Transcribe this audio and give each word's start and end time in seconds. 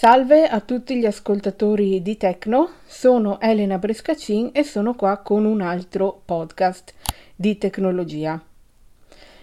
Salve 0.00 0.48
a 0.48 0.60
tutti 0.60 0.96
gli 0.96 1.04
ascoltatori 1.04 2.00
di 2.00 2.16
Tecno, 2.16 2.70
sono 2.86 3.38
Elena 3.38 3.76
Brescacin 3.76 4.48
e 4.50 4.64
sono 4.64 4.94
qua 4.94 5.18
con 5.18 5.44
un 5.44 5.60
altro 5.60 6.22
podcast 6.24 6.94
di 7.36 7.58
tecnologia. 7.58 8.42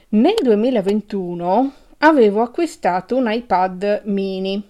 Nel 0.09 0.33
2021 0.41 1.73
avevo 1.99 2.41
acquistato 2.41 3.15
un 3.15 3.31
iPad 3.31 4.01
mini, 4.05 4.67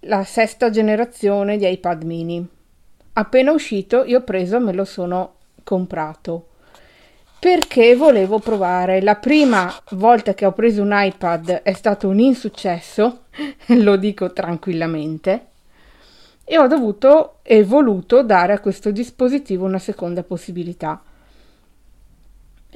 la 0.00 0.24
sesta 0.24 0.70
generazione 0.70 1.58
di 1.58 1.70
iPad 1.70 2.02
mini. 2.04 2.48
Appena 3.12 3.52
uscito 3.52 4.02
io 4.04 4.20
ho 4.20 4.24
preso 4.24 4.56
e 4.56 4.60
me 4.60 4.72
lo 4.72 4.86
sono 4.86 5.34
comprato 5.62 6.46
perché 7.44 7.94
volevo 7.94 8.38
provare. 8.38 9.02
La 9.02 9.16
prima 9.16 9.70
volta 9.90 10.32
che 10.32 10.46
ho 10.46 10.52
preso 10.52 10.80
un 10.80 10.92
iPad 10.94 11.60
è 11.62 11.74
stato 11.74 12.08
un 12.08 12.18
insuccesso, 12.18 13.24
lo 13.82 13.96
dico 13.96 14.32
tranquillamente, 14.32 15.48
e 16.42 16.56
ho 16.56 16.66
dovuto 16.66 17.40
e 17.42 17.62
voluto 17.62 18.22
dare 18.22 18.54
a 18.54 18.60
questo 18.60 18.90
dispositivo 18.90 19.66
una 19.66 19.78
seconda 19.78 20.22
possibilità. 20.22 21.02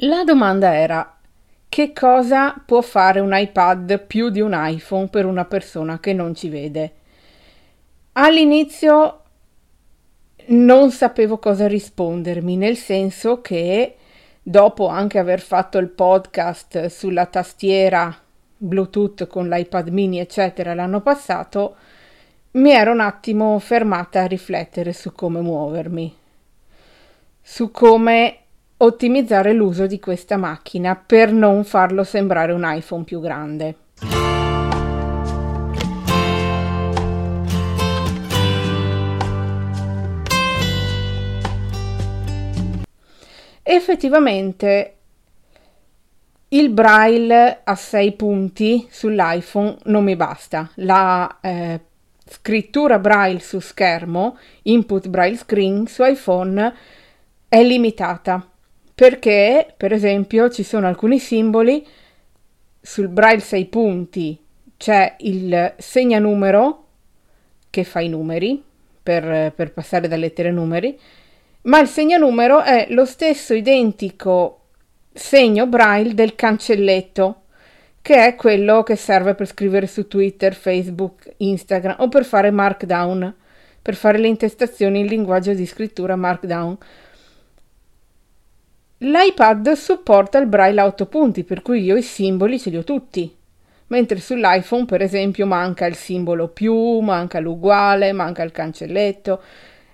La 0.00 0.23
domanda 0.24 0.74
era 0.74 1.16
che 1.66 1.95
cosa 1.95 2.54
può 2.62 2.82
fare 2.82 3.20
un 3.20 3.30
iPad 3.32 4.00
più 4.00 4.28
di 4.28 4.42
un 4.42 4.52
iPhone 4.54 5.09
per 5.09 5.24
una 5.24 5.46
persona 5.46 5.98
che 5.98 6.12
non 6.12 6.34
ci 6.34 6.50
vede? 6.50 6.92
All'inizio 8.12 9.23
non 10.48 10.90
sapevo 10.90 11.38
cosa 11.38 11.66
rispondermi, 11.66 12.54
nel 12.59 12.76
senso 12.76 13.40
che 13.40 13.95
dopo 14.48 14.88
anche 14.88 15.19
aver 15.19 15.41
fatto 15.41 15.77
il 15.77 15.88
podcast 15.88 16.87
sulla 16.87 17.27
tastiera 17.27 18.16
Bluetooth 18.57 19.27
con 19.27 19.46
l'iPad 19.46 19.88
mini, 19.88 20.21
eccetera, 20.21 20.73
l'anno 20.73 21.02
passato, 21.02 21.77
mi 22.52 22.71
ero 22.71 22.93
un 22.93 23.01
attimo 23.01 23.59
fermata 23.59 24.23
a 24.23 24.27
riflettere 24.27 24.95
su 24.95 25.13
come 25.13 25.40
muovermi, 25.40 26.16
su 27.43 27.71
come 27.71 28.38
ottimizzare 28.79 29.52
l'uso 29.52 29.87
di 29.87 30.01
questa 30.01 30.38
macchina 30.38 30.96
per 30.96 31.30
non 31.30 31.62
farlo 31.65 32.02
sembrare 32.02 32.52
un 32.52 32.62
iPhone 32.65 33.05
più 33.05 33.21
grande. 33.21 33.77
Effettivamente 43.71 44.95
il 46.49 46.71
braille 46.71 47.61
a 47.65 47.74
6 47.74 48.13
punti 48.13 48.87
sull'iPhone 48.91 49.77
non 49.85 50.05
mi 50.05 50.16
basta. 50.16 50.71
La 50.77 51.38
eh, 51.43 51.79
scrittura 52.24 52.99
braille 52.99 53.41
su 53.41 53.61
schermo, 53.61 54.39
input 54.63 55.09
braille 55.09 55.37
screen 55.37 55.87
su 55.87 56.02
iPhone 56.02 56.74
è 57.46 57.63
limitata 57.63 58.49
perché, 58.95 59.74
per 59.77 59.93
esempio, 59.93 60.49
ci 60.49 60.63
sono 60.63 60.87
alcuni 60.87 61.19
simboli 61.19 61.87
sul 62.80 63.09
braille 63.09 63.41
6 63.41 63.66
punti 63.66 64.39
c'è 64.78 65.16
il 65.19 65.75
segnanumero 65.77 66.87
che 67.69 67.84
fa 67.84 68.00
i 68.00 68.09
numeri 68.09 68.62
per, 69.03 69.53
per 69.53 69.72
passare 69.75 70.09
da 70.09 70.16
lettere 70.16 70.49
a 70.49 70.53
numeri 70.53 70.99
ma 71.62 71.81
il 71.81 71.88
segnanumero 71.88 72.62
è 72.62 72.87
lo 72.91 73.04
stesso 73.04 73.54
identico 73.54 74.60
segno 75.12 75.66
braille 75.66 76.15
del 76.15 76.34
cancelletto, 76.34 77.42
che 78.00 78.25
è 78.26 78.34
quello 78.37 78.82
che 78.82 78.97
serve 78.97 79.34
per 79.34 79.47
scrivere 79.47 79.87
su 79.87 80.06
Twitter, 80.09 80.54
Facebook, 80.54 81.34
Instagram 81.38 81.97
o 81.99 82.09
per 82.09 82.25
fare 82.25 82.50
markdown, 82.50 83.34
per 83.83 83.97
fare 83.97 84.19
le 84.19 84.28
intestazioni 84.28 85.00
in 85.00 85.06
linguaggio 85.06 85.53
di 85.53 85.66
scrittura 85.66 86.16
markdown. 86.16 86.78
L'iPad 88.99 89.72
supporta 89.72 90.38
il 90.38 90.47
braille 90.47 90.81
a 90.81 90.87
8 90.87 91.06
punti, 91.06 91.44
per 91.44 91.62
cui 91.62 91.83
io 91.83 91.97
i 91.97 92.03
simboli 92.03 92.59
ce 92.59 92.71
li 92.71 92.77
ho 92.77 92.84
tutti. 92.84 93.34
Mentre 93.88 94.19
sull'iPhone, 94.19 94.87
per 94.87 95.03
esempio, 95.03 95.47
manca 95.47 95.87
il 95.87 95.94
simbolo 95.94 96.49
più, 96.49 96.99
manca 96.99 97.38
l'uguale, 97.41 98.12
manca 98.12 98.43
il 98.43 98.53
cancelletto. 98.53 99.41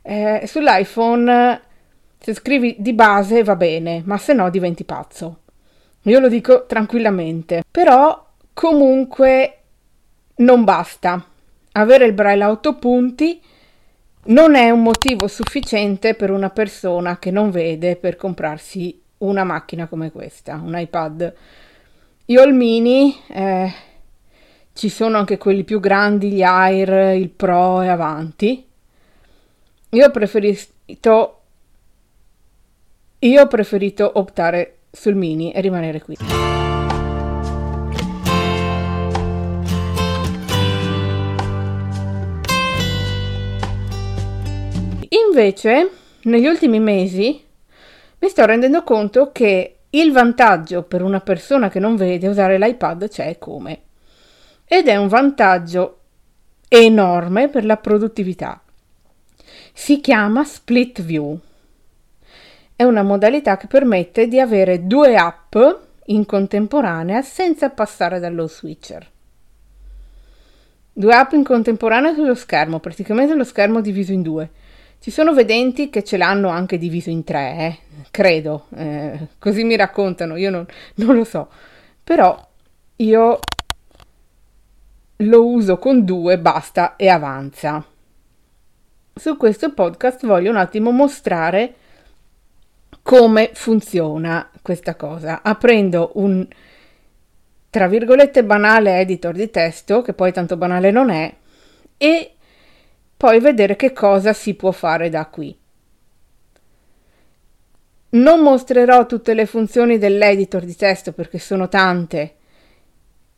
Eh, 0.07 0.43
sull'iPhone 0.47 1.61
se 2.25 2.33
scrivi 2.33 2.77
di 2.79 2.95
base 2.95 3.43
va 3.43 3.55
bene, 3.55 4.03
ma 4.07 4.17
se 4.17 4.33
no 4.33 4.49
diventi 4.49 4.85
pazzo. 4.85 5.41
Io 6.05 6.21
lo 6.21 6.29
dico 6.29 6.65
tranquillamente. 6.67 7.65
Però 7.71 8.29
comunque 8.55 9.59
non 10.37 10.65
basta. 10.65 11.23
Avere 11.73 12.07
il 12.07 12.15
braille 12.15 12.45
a 12.45 12.51
8 12.51 12.77
punti 12.77 13.41
non 14.27 14.55
è 14.55 14.71
un 14.71 14.83
motivo 14.83 15.29
sufficiente 15.29 16.15
per 16.15 16.31
una 16.31 16.49
persona 16.49 17.19
che 17.19 17.31
non 17.31 17.51
vede 17.51 17.97
per 17.97 18.17
comprarsi 18.17 18.99
una 19.19 19.45
macchina 19.45 19.87
come 19.87 20.11
questa, 20.11 20.55
un 20.55 20.79
iPad. 20.79 21.35
Io 22.27 22.41
ho 22.41 22.45
il 22.47 22.55
mini, 22.55 23.15
eh, 23.29 23.71
ci 24.73 24.89
sono 24.89 25.19
anche 25.19 25.37
quelli 25.37 25.63
più 25.63 25.79
grandi, 25.79 26.31
gli 26.31 26.43
Air, 26.43 27.17
il 27.17 27.29
Pro 27.29 27.83
e 27.83 27.89
avanti. 27.89 28.67
Io 29.95 30.07
ho 30.07 30.11
preferito, 30.11 31.41
io 33.21 33.41
ho 33.41 33.47
preferito 33.47 34.11
optare 34.15 34.79
sul 34.91 35.15
mini 35.15 35.53
e 35.53 35.61
rimanere 35.61 36.03
qui. 36.03 36.17
Invece, 45.29 45.91
negli 46.23 46.47
ultimi 46.49 46.81
mesi 46.81 47.41
mi 48.19 48.29
sto 48.29 48.45
rendendo 48.47 48.83
conto 48.83 49.31
che 49.31 49.77
il 49.91 50.11
vantaggio 50.11 50.83
per 50.83 51.03
una 51.03 51.21
persona 51.21 51.69
che 51.69 51.79
non 51.79 51.95
vede 51.95 52.27
usare 52.27 52.59
l'iPad 52.59 53.09
c'è 53.09 53.39
come. 53.39 53.83
Ed 54.65 54.89
è 54.89 54.97
un 54.97 55.07
vantaggio 55.07 55.99
enorme 56.67 57.49
per 57.49 57.65
la 57.65 57.77
produttività. 57.77 58.64
Si 59.77 60.01
chiama 60.01 60.45
split 60.45 61.03
view. 61.03 61.37
È 62.77 62.85
una 62.85 63.03
modalità 63.03 63.57
che 63.57 63.67
permette 63.67 64.29
di 64.29 64.39
avere 64.39 64.87
due 64.87 65.17
app 65.17 65.57
in 66.07 66.25
contemporanea 66.25 67.21
senza 67.23 67.69
passare 67.71 68.21
dallo 68.21 68.47
switcher. 68.47 69.11
Due 70.93 71.13
app 71.13 71.33
in 71.33 71.43
contemporanea 71.43 72.15
sullo 72.15 72.37
schermo, 72.37 72.79
praticamente 72.79 73.35
lo 73.35 73.43
schermo 73.43 73.81
diviso 73.81 74.13
in 74.13 74.23
due. 74.23 74.49
Ci 75.01 75.11
sono 75.11 75.35
vedenti 75.35 75.91
che 75.91 76.05
ce 76.05 76.17
l'hanno 76.17 76.49
anche 76.49 76.79
diviso 76.79 77.11
in 77.11 77.25
tre, 77.25 77.57
eh? 77.59 77.79
credo, 78.13 78.69
eh, 78.77 79.27
così 79.39 79.65
mi 79.65 79.77
raccontano, 79.77 80.37
io 80.37 80.51
non, 80.51 80.65
non 80.95 81.17
lo 81.17 81.25
so. 81.25 81.51
Però 82.03 82.49
io 82.97 83.39
lo 85.17 85.47
uso 85.47 85.79
con 85.79 86.05
due, 86.05 86.39
basta 86.39 86.95
e 86.95 87.09
avanza 87.09 87.85
su 89.15 89.37
questo 89.37 89.73
podcast 89.73 90.27
voglio 90.27 90.51
un 90.51 90.57
attimo 90.57 90.91
mostrare 90.91 91.75
come 93.03 93.51
funziona 93.55 94.51
questa 94.61 94.97
cosa, 94.97 95.43
aprendo 95.43 96.13
un 96.15 96.47
tra 97.71 97.89
virgolette 97.89 98.45
banale 98.45 99.01
editor 99.01 99.35
di 99.35 99.51
testo, 99.51 100.01
che 100.01 100.13
poi 100.13 100.33
tanto 100.33 100.57
banale 100.57 100.93
non 100.93 101.11
è, 101.11 101.35
e 101.97 102.35
poi 103.17 103.41
vedere 103.41 103.75
che 103.75 103.93
cosa 103.93 104.33
si 104.33 104.55
può 104.55 104.71
fare 104.71 105.11
da 105.11 105.27
qui. 105.27 105.57
Non 108.11 108.41
mostrerò 108.41 109.07
tutte 109.07 109.35
le 109.35 109.47
funzioni 109.47 109.99
dell'editor 109.99 110.63
di 110.63 110.77
testo 110.77 111.13
perché 111.13 111.41
sono 111.41 111.69
tante 111.69 112.37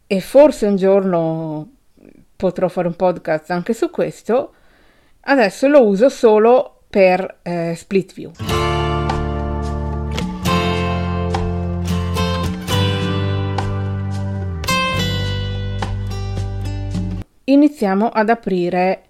e 0.06 0.20
forse 0.20 0.66
un 0.66 0.76
giorno 0.76 1.70
potrò 2.36 2.68
fare 2.68 2.88
un 2.88 2.94
podcast 2.94 3.50
anche 3.50 3.72
su 3.72 3.88
questo, 3.88 4.52
Adesso 5.28 5.66
lo 5.66 5.84
uso 5.84 6.08
solo 6.08 6.82
per 6.88 7.40
eh, 7.42 7.74
split 7.74 8.14
view. 8.14 8.30
Iniziamo 17.48 18.08
ad 18.08 18.28
aprire 18.28 19.08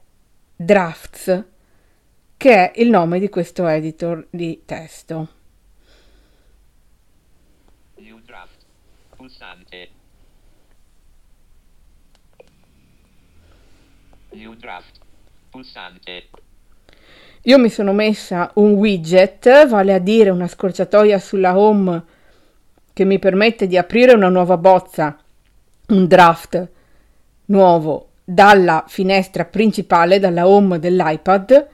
Drafts, 0.56 1.44
che 2.38 2.70
è 2.70 2.80
il 2.80 2.88
nome 2.88 3.18
di 3.18 3.28
questo 3.28 3.66
editor 3.66 4.26
di 4.30 4.62
testo. 4.64 5.28
New 7.96 8.20
draft. 8.20 8.64
Pulsante. 9.16 9.90
New 14.30 14.54
draft. 14.54 15.05
Pulsante. 15.56 16.28
Io 17.44 17.58
mi 17.58 17.70
sono 17.70 17.94
messa 17.94 18.50
un 18.56 18.74
widget, 18.74 19.66
vale 19.66 19.94
a 19.94 19.98
dire 19.98 20.28
una 20.28 20.48
scorciatoia 20.48 21.18
sulla 21.18 21.58
home 21.58 22.04
che 22.92 23.06
mi 23.06 23.18
permette 23.18 23.66
di 23.66 23.78
aprire 23.78 24.12
una 24.12 24.28
nuova 24.28 24.58
bozza, 24.58 25.16
un 25.88 26.06
draft 26.06 26.68
nuovo 27.46 28.08
dalla 28.22 28.84
finestra 28.86 29.46
principale, 29.46 30.18
dalla 30.18 30.46
home 30.46 30.78
dell'iPad, 30.78 31.68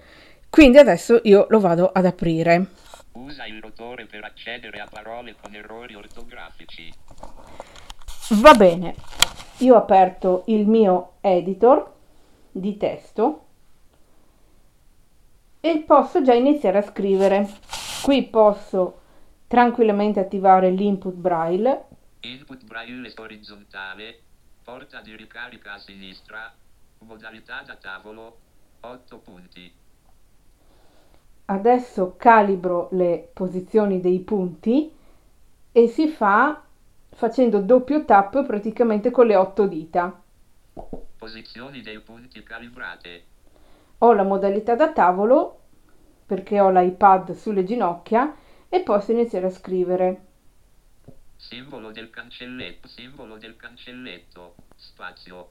quindi 0.49 0.79
adesso 0.79 1.21
io 1.25 1.47
lo 1.49 1.59
vado 1.59 1.91
ad 1.93 2.07
aprire. 2.07 2.67
Usa 3.15 3.47
il 3.47 3.61
rotore 3.61 4.07
per 4.07 4.23
accedere 4.23 4.79
a 4.79 4.87
parole 4.89 5.35
con 5.43 5.57
errori 5.57 5.97
ortografici. 5.97 6.93
Va 8.41 8.55
bene, 8.55 8.95
io 9.59 9.75
ho 9.75 9.79
aperto 9.79 10.45
il 10.47 10.69
mio 10.69 11.15
editor 11.21 11.93
di 12.53 12.77
testo 12.77 13.47
e 15.65 15.79
posso 15.87 16.23
già 16.23 16.35
iniziare 16.35 16.79
a 16.79 16.83
scrivere. 16.83 17.49
Qui 18.03 18.25
posso 18.25 19.01
tranquillamente 19.47 20.19
attivare 20.19 20.71
l'input 20.71 21.15
braille. 21.15 21.85
Input 22.23 22.65
braille 22.65 23.13
orizzontale, 23.17 24.19
porta 24.65 25.01
di 25.01 25.15
ricarica 25.15 25.75
a 25.75 25.79
sinistra, 25.79 26.53
modalità 26.99 27.63
da 27.65 27.77
tavolo, 27.77 28.39
8 28.81 29.19
punti. 29.19 29.73
Adesso 31.45 32.17
calibro 32.17 32.89
le 32.91 33.31
posizioni 33.33 34.01
dei 34.01 34.19
punti 34.19 34.93
e 35.71 35.87
si 35.87 36.09
fa 36.09 36.61
facendo 37.11 37.61
doppio 37.61 38.05
tap 38.05 38.45
praticamente 38.45 39.13
con 39.13 39.29
le 39.29 39.37
8 39.37 39.67
dita. 39.69 40.23
Posizioni 41.19 41.83
dei 41.83 42.01
punti 42.01 42.43
calibrate. 42.43 43.27
Ho 44.05 44.13
la 44.15 44.25
modalità 44.25 44.75
da 44.75 44.93
tavolo 44.93 45.61
perché 46.27 46.59
ho 46.59 46.71
l'iPad 46.71 47.35
sulle 47.35 47.63
ginocchia 47.63 48.35
e 48.69 48.81
posso 48.81 49.13
iniziare 49.13 49.47
a 49.47 49.51
scrivere. 49.51 50.27
Simbolo 51.37 51.93
del 51.93 52.11
cancelletto, 52.11 52.89
simbolo 52.89 53.37
del 53.37 53.55
cancelletto, 53.55 54.57
spazio. 54.75 55.51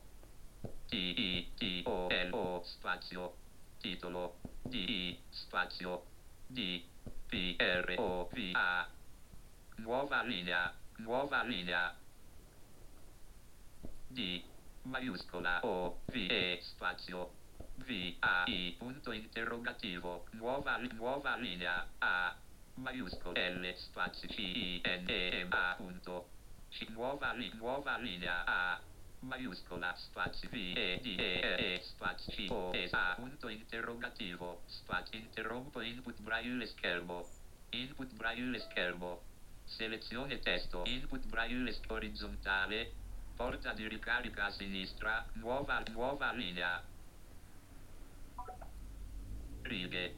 T 0.89 0.93
I 0.93 1.51
T 1.55 1.83
O 1.85 2.07
L 2.09 2.29
O 2.31 2.61
spazio. 2.63 3.35
Titolo. 3.79 4.35
D 4.63 4.73
I 4.73 5.19
spazio. 5.29 6.03
D 6.45 6.83
P 7.27 7.55
R 7.57 7.95
O 7.99 8.27
V 8.29 8.51
A. 8.53 8.85
Nuova 9.77 10.23
linea, 10.23 10.73
nuova 10.97 11.41
linea. 11.43 11.95
D 14.07 14.43
maiuscola 14.83 15.65
O 15.65 15.99
V 16.03 16.15
E 16.29 16.59
spazio. 16.61 17.39
V 17.81 18.15
A 18.19 18.43
I 18.47 18.75
punto 18.77 19.11
interrogativo. 19.11 20.25
Nuova, 20.31 20.77
nuova 20.77 21.35
linea 21.35 21.87
A 21.99 22.35
maiuscolo 22.75 23.33
L 23.35 23.73
spazio 23.75 24.27
C 24.27 24.37
I 24.37 24.81
N 24.83 25.05
E 25.07 25.43
M 25.45 25.51
A 25.51 25.75
punto. 25.75 26.29
C 26.69 26.87
nuova, 26.89 27.33
li, 27.33 27.51
nuova 27.55 27.97
linea 27.97 28.43
A 28.45 28.79
maiuscola 29.19 29.93
spazio 29.95 30.49
V 30.49 30.55
E 30.75 30.99
D 31.01 31.15
E 31.19 31.55
E 31.57 31.81
spazio 31.83 32.33
C 32.33 32.51
O 32.51 32.71
S 32.73 32.93
A 32.93 33.13
punto 33.15 33.49
interrogativo 33.49 34.63
spazio 34.65 35.17
interrompo 35.17 35.81
input 35.81 36.19
braille 36.21 36.65
schermo. 36.67 37.27
Input 37.71 38.13
braille 38.13 38.59
schermo. 38.59 39.21
Selezione 39.63 40.39
testo. 40.39 40.83
Input 40.85 41.25
braille 41.27 41.77
orizzontale. 41.87 42.93
Porta 43.35 43.73
di 43.73 43.87
ricarica 43.87 44.45
a 44.45 44.51
sinistra. 44.51 45.25
Nuova 45.33 45.83
nuova 45.91 46.31
linea 46.33 46.83
righe 49.91 50.15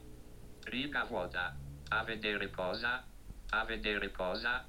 riga 0.64 1.04
vuota 1.04 1.56
a 1.88 2.04
vedere 2.04 2.50
cosa? 2.50 3.04
A 3.50 3.64
vedere 3.64 4.10
cosa? 4.12 4.64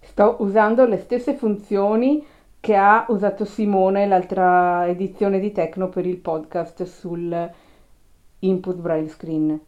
Sto 0.00 0.36
usando 0.40 0.86
le 0.86 0.98
stesse 0.98 1.34
funzioni 1.34 2.26
che 2.60 2.76
ha 2.76 3.04
usato 3.08 3.44
Simone 3.44 4.06
l'altra 4.06 4.86
edizione 4.88 5.38
di 5.38 5.52
Tecno 5.52 5.90
per 5.90 6.06
il 6.06 6.16
podcast 6.16 6.84
sul 6.84 7.52
input 8.40 8.76
braille 8.76 9.08
screen. 9.08 9.60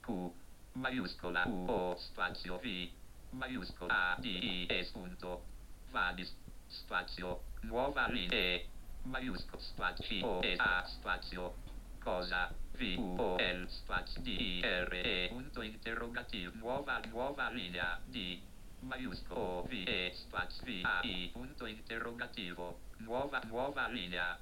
Q 0.00 0.30
maiuscola 0.72 1.44
U 1.46 1.64
O 1.66 1.96
spazio 1.96 2.58
V 2.58 2.88
maiuscola 3.30 4.14
A 4.14 4.16
D 4.18 4.24
I 4.24 4.66
S 4.82 4.90
punto 4.92 5.42
Vadis 5.90 6.34
spazio 6.66 7.42
nuova 7.62 8.06
linea 8.08 8.60
maiuscolo 9.02 9.60
spazio 9.60 10.26
O 10.26 10.40
S 10.42 10.58
A 10.58 10.84
spazio 10.86 11.54
cosa 12.08 12.48
V 12.72 12.96
U 12.96 13.14
O 13.18 13.36
L 13.36 13.66
spazio 13.68 14.22
D 14.22 14.28
I 14.28 14.62
R 14.64 14.94
E 14.94 15.28
punto 15.28 15.60
interrogativo 15.60 16.52
nuova 16.54 17.00
nuova 17.10 17.50
linea 17.50 18.00
D 18.06 18.38
maiuscolo 18.80 19.40
O 19.40 19.62
V 19.64 19.72
E 19.86 20.12
spazio 20.14 20.64
V 20.64 20.68
A 20.84 21.00
I 21.02 21.28
punto 21.34 21.66
interrogativo 21.66 22.78
nuova 22.98 23.42
nuova 23.46 23.88
linea 23.88 24.38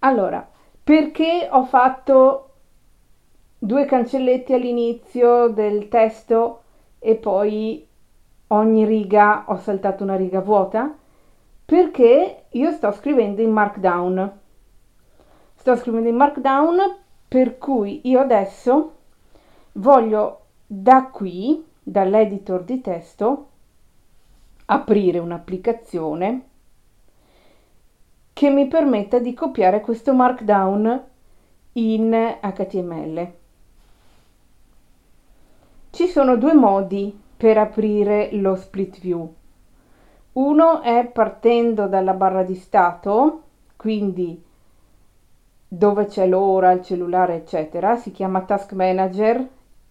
Allora, 0.00 0.50
perché 0.82 1.48
ho 1.48 1.64
fatto 1.64 2.54
due 3.56 3.84
cancelletti 3.84 4.52
all'inizio 4.52 5.48
del 5.48 5.86
testo 5.88 6.62
e 6.98 7.14
poi 7.14 7.86
ogni 8.48 8.84
riga 8.84 9.44
ho 9.46 9.56
saltato 9.58 10.02
una 10.02 10.16
riga 10.16 10.40
vuota? 10.40 10.92
Perché 11.64 12.46
io 12.50 12.72
sto 12.72 12.90
scrivendo 12.90 13.40
in 13.40 13.52
Markdown. 13.52 14.42
Sto 15.64 15.76
scrivendo 15.76 16.10
in 16.10 16.16
Markdown 16.16 16.76
per 17.26 17.56
cui 17.56 18.02
io 18.04 18.20
adesso 18.20 18.96
voglio 19.72 20.40
da 20.66 21.06
qui, 21.06 21.64
dall'editor 21.82 22.64
di 22.64 22.82
testo, 22.82 23.48
aprire 24.66 25.18
un'applicazione 25.20 26.48
che 28.34 28.50
mi 28.50 28.68
permetta 28.68 29.18
di 29.18 29.32
copiare 29.32 29.80
questo 29.80 30.12
markdown 30.12 31.02
in 31.72 32.36
HTML. 32.42 33.32
Ci 35.88 36.06
sono 36.08 36.36
due 36.36 36.52
modi 36.52 37.18
per 37.38 37.56
aprire 37.56 38.28
lo 38.32 38.54
split 38.54 39.00
view. 39.00 39.34
Uno 40.32 40.82
è 40.82 41.06
partendo 41.06 41.86
dalla 41.86 42.12
barra 42.12 42.42
di 42.42 42.54
stato, 42.54 43.44
quindi 43.76 44.43
dove 45.76 46.06
c'è 46.06 46.26
l'ora, 46.26 46.70
il 46.70 46.82
cellulare, 46.82 47.34
eccetera, 47.34 47.96
si 47.96 48.12
chiama 48.12 48.42
Task 48.42 48.72
Manager 48.72 49.44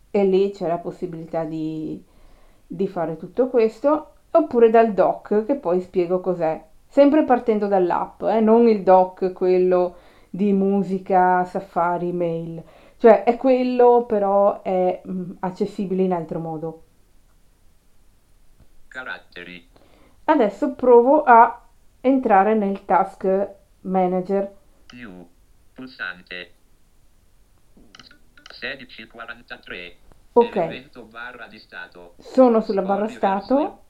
e 0.09 0.23
lì 0.23 0.51
c'è 0.51 0.67
la 0.67 0.77
possibilità 0.77 1.43
di, 1.43 2.01
di 2.65 2.87
fare 2.87 3.17
tutto 3.17 3.49
questo, 3.49 4.11
oppure 4.31 4.69
dal 4.69 4.93
doc, 4.93 5.45
che 5.45 5.55
poi 5.55 5.81
spiego 5.81 6.21
cos'è. 6.21 6.63
Sempre 6.87 7.23
partendo 7.23 7.67
dall'app, 7.67 8.21
eh, 8.23 8.39
non 8.39 8.67
il 8.67 8.83
doc, 8.83 9.33
quello 9.33 9.95
di 10.29 10.53
musica, 10.53 11.43
Safari, 11.43 12.13
mail. 12.13 12.63
Cioè 12.97 13.23
è 13.23 13.35
quello, 13.35 14.05
però 14.05 14.61
è 14.61 15.01
mh, 15.03 15.11
mm, 15.11 15.31
accessibile 15.39 16.03
in 16.03 16.13
altro 16.13 16.39
modo. 16.39 16.83
Caratteri. 18.87 19.67
Adesso 20.25 20.75
provo 20.75 21.23
a 21.23 21.61
entrare 21.99 22.53
nel 22.53 22.85
Task 22.85 23.49
Manager. 23.81 24.55
Più 24.85 25.31
Pulsante. 25.73 26.53
1643. 28.59 29.97
Ok. 30.33 30.55
Elemento 30.55 31.03
barra 31.03 31.47
di 31.47 31.59
stato. 31.59 32.15
Sono 32.19 32.61
sulla 32.61 32.81
barra 32.81 33.07
stato. 33.07 33.83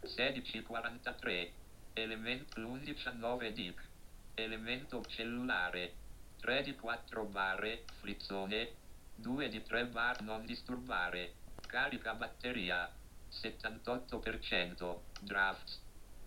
1643. 0.00 1.52
Elemento 1.92 2.60
l'19 2.60 3.52
dic. 3.52 3.88
Elemento 4.34 5.02
cellulare. 5.06 5.94
3 6.40 6.62
di 6.62 6.74
4 6.74 7.24
barre, 7.24 7.84
frizione. 8.00 8.72
2 9.16 9.48
di 9.48 9.62
3 9.62 9.86
bar 9.86 10.22
non 10.22 10.46
disturbare. 10.46 11.34
Carica 11.66 12.14
batteria. 12.14 12.90
78%. 13.30 15.00
Drafts. 15.20 15.82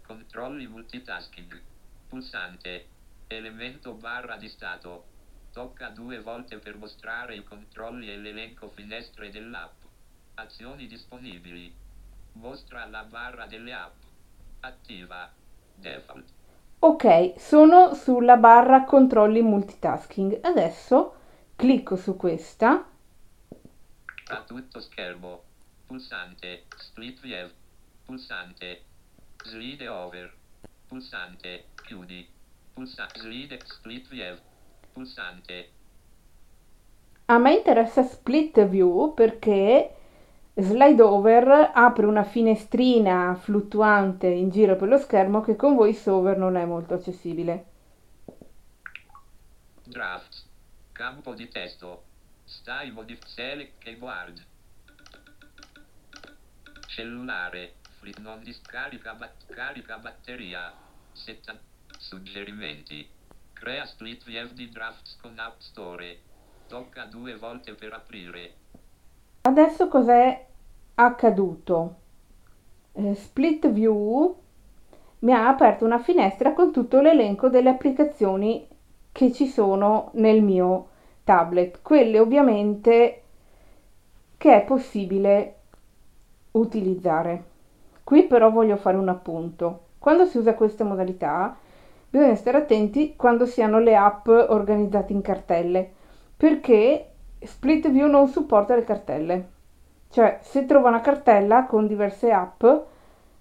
Controlli 0.06 0.68
multitasking. 0.68 1.62
Pulsante. 2.08 2.88
Elemento 3.36 3.94
barra 3.94 4.38
di 4.38 4.48
stato. 4.48 5.06
Tocca 5.52 5.90
due 5.90 6.20
volte 6.20 6.60
per 6.60 6.78
mostrare 6.78 7.36
i 7.36 7.44
controlli 7.44 8.12
e 8.12 8.18
l'elenco 8.18 8.70
finestre 8.70 9.32
dell'app. 9.32 9.74
Azioni 10.36 10.86
disponibili. 10.86 11.74
Mostra 12.34 12.86
la 12.86 13.04
barra 13.04 13.48
delle 13.48 13.74
app. 13.74 13.96
Attiva. 14.60 15.32
Default. 15.74 16.32
Ok, 16.80 17.34
sono 17.40 17.96
sulla 17.96 18.38
barra 18.38 18.84
controlli 18.84 19.42
multitasking. 19.42 20.38
Adesso 20.42 21.16
clicco 21.56 21.96
su 21.96 22.16
questa. 22.16 22.88
A 24.28 24.44
tutto 24.44 24.80
schermo. 24.80 25.44
Pulsante. 25.88 26.66
Split 26.78 27.20
view. 27.20 27.50
Pulsante. 28.06 28.84
Slide 29.44 29.88
over. 29.88 30.32
Pulsante. 30.88 31.70
Chiudi. 31.84 32.33
Pulsante. 32.74 33.20
Slide. 33.20 33.60
Split 33.66 34.10
view. 34.10 34.38
Pulsante. 34.94 35.70
A 37.26 37.38
me 37.38 37.54
interessa 37.54 38.04
split 38.04 38.66
view 38.66 39.14
perché 39.14 39.96
slide 40.56 41.02
over 41.02 41.72
apre 41.74 42.06
una 42.06 42.24
finestrina 42.24 43.34
fluttuante 43.36 44.28
in 44.28 44.50
giro 44.50 44.76
per 44.76 44.88
lo 44.88 44.98
schermo 44.98 45.42
che 45.42 45.56
con 45.56 45.76
VoiceOver 45.76 46.38
non 46.38 46.58
è 46.58 46.66
molto 46.66 46.96
accessibile. 46.96 47.66
Draft. 49.84 50.44
Campo 50.92 51.34
di 51.34 51.48
testo. 51.48 52.04
Stai 52.44 52.92
modif 52.92 53.24
select 53.26 53.78
keyboard. 53.80 54.46
Cellulare. 56.88 57.76
Flip 58.00 58.18
non 58.18 58.44
discarica 58.44 59.14
bat- 59.14 59.46
carica 59.48 59.98
batteria. 59.98 60.74
Setta- 61.14 61.72
suggerimenti. 62.04 63.08
Crea 63.54 63.86
split 63.86 64.26
VFD 64.26 64.70
drafts 64.70 65.18
con 65.22 65.40
App 65.40 65.60
Store. 65.60 66.18
Tocca 66.68 67.06
due 67.06 67.36
volte 67.38 67.74
per 67.76 67.94
aprire. 67.94 68.54
Adesso 69.42 69.88
cos'è 69.88 70.46
accaduto? 70.96 71.96
Eh, 72.92 73.16
Split 73.16 73.70
View 73.72 74.38
mi 75.20 75.32
ha 75.32 75.48
aperto 75.48 75.86
una 75.86 76.00
finestra 76.00 76.54
con 76.54 76.72
tutto 76.72 77.00
l'elenco 77.00 77.48
delle 77.50 77.70
applicazioni 77.70 78.68
che 79.12 79.32
ci 79.32 79.48
sono 79.48 80.12
nel 80.16 80.42
mio 80.42 80.90
tablet, 81.24 81.82
quelle 81.82 82.20
ovviamente 82.20 83.22
che 84.38 84.56
è 84.56 84.66
possibile 84.66 85.56
utilizzare. 86.52 87.44
Qui 88.04 88.24
però 88.24 88.52
voglio 88.52 88.76
fare 88.76 88.98
un 88.98 89.08
appunto. 89.08 89.86
Quando 90.00 90.26
si 90.26 90.38
usa 90.38 90.54
questa 90.54 90.84
modalità 90.84 91.58
bisogna 92.14 92.36
stare 92.36 92.58
attenti 92.58 93.16
quando 93.16 93.48
si 93.48 93.64
hanno 93.64 93.80
le 93.80 93.96
app 93.96 94.28
organizzate 94.28 95.14
in 95.14 95.22
cartelle, 95.22 95.92
perché 96.38 97.10
Split 97.42 97.90
View 97.90 98.08
non 98.08 98.28
supporta 98.28 98.76
le 98.76 98.84
cartelle. 98.84 99.50
Cioè, 100.12 100.38
se 100.44 100.68
trova 100.68 100.90
una 100.90 101.02
cartella 101.02 101.66
con 101.66 101.88
diverse 101.88 102.32
app, 102.32 102.64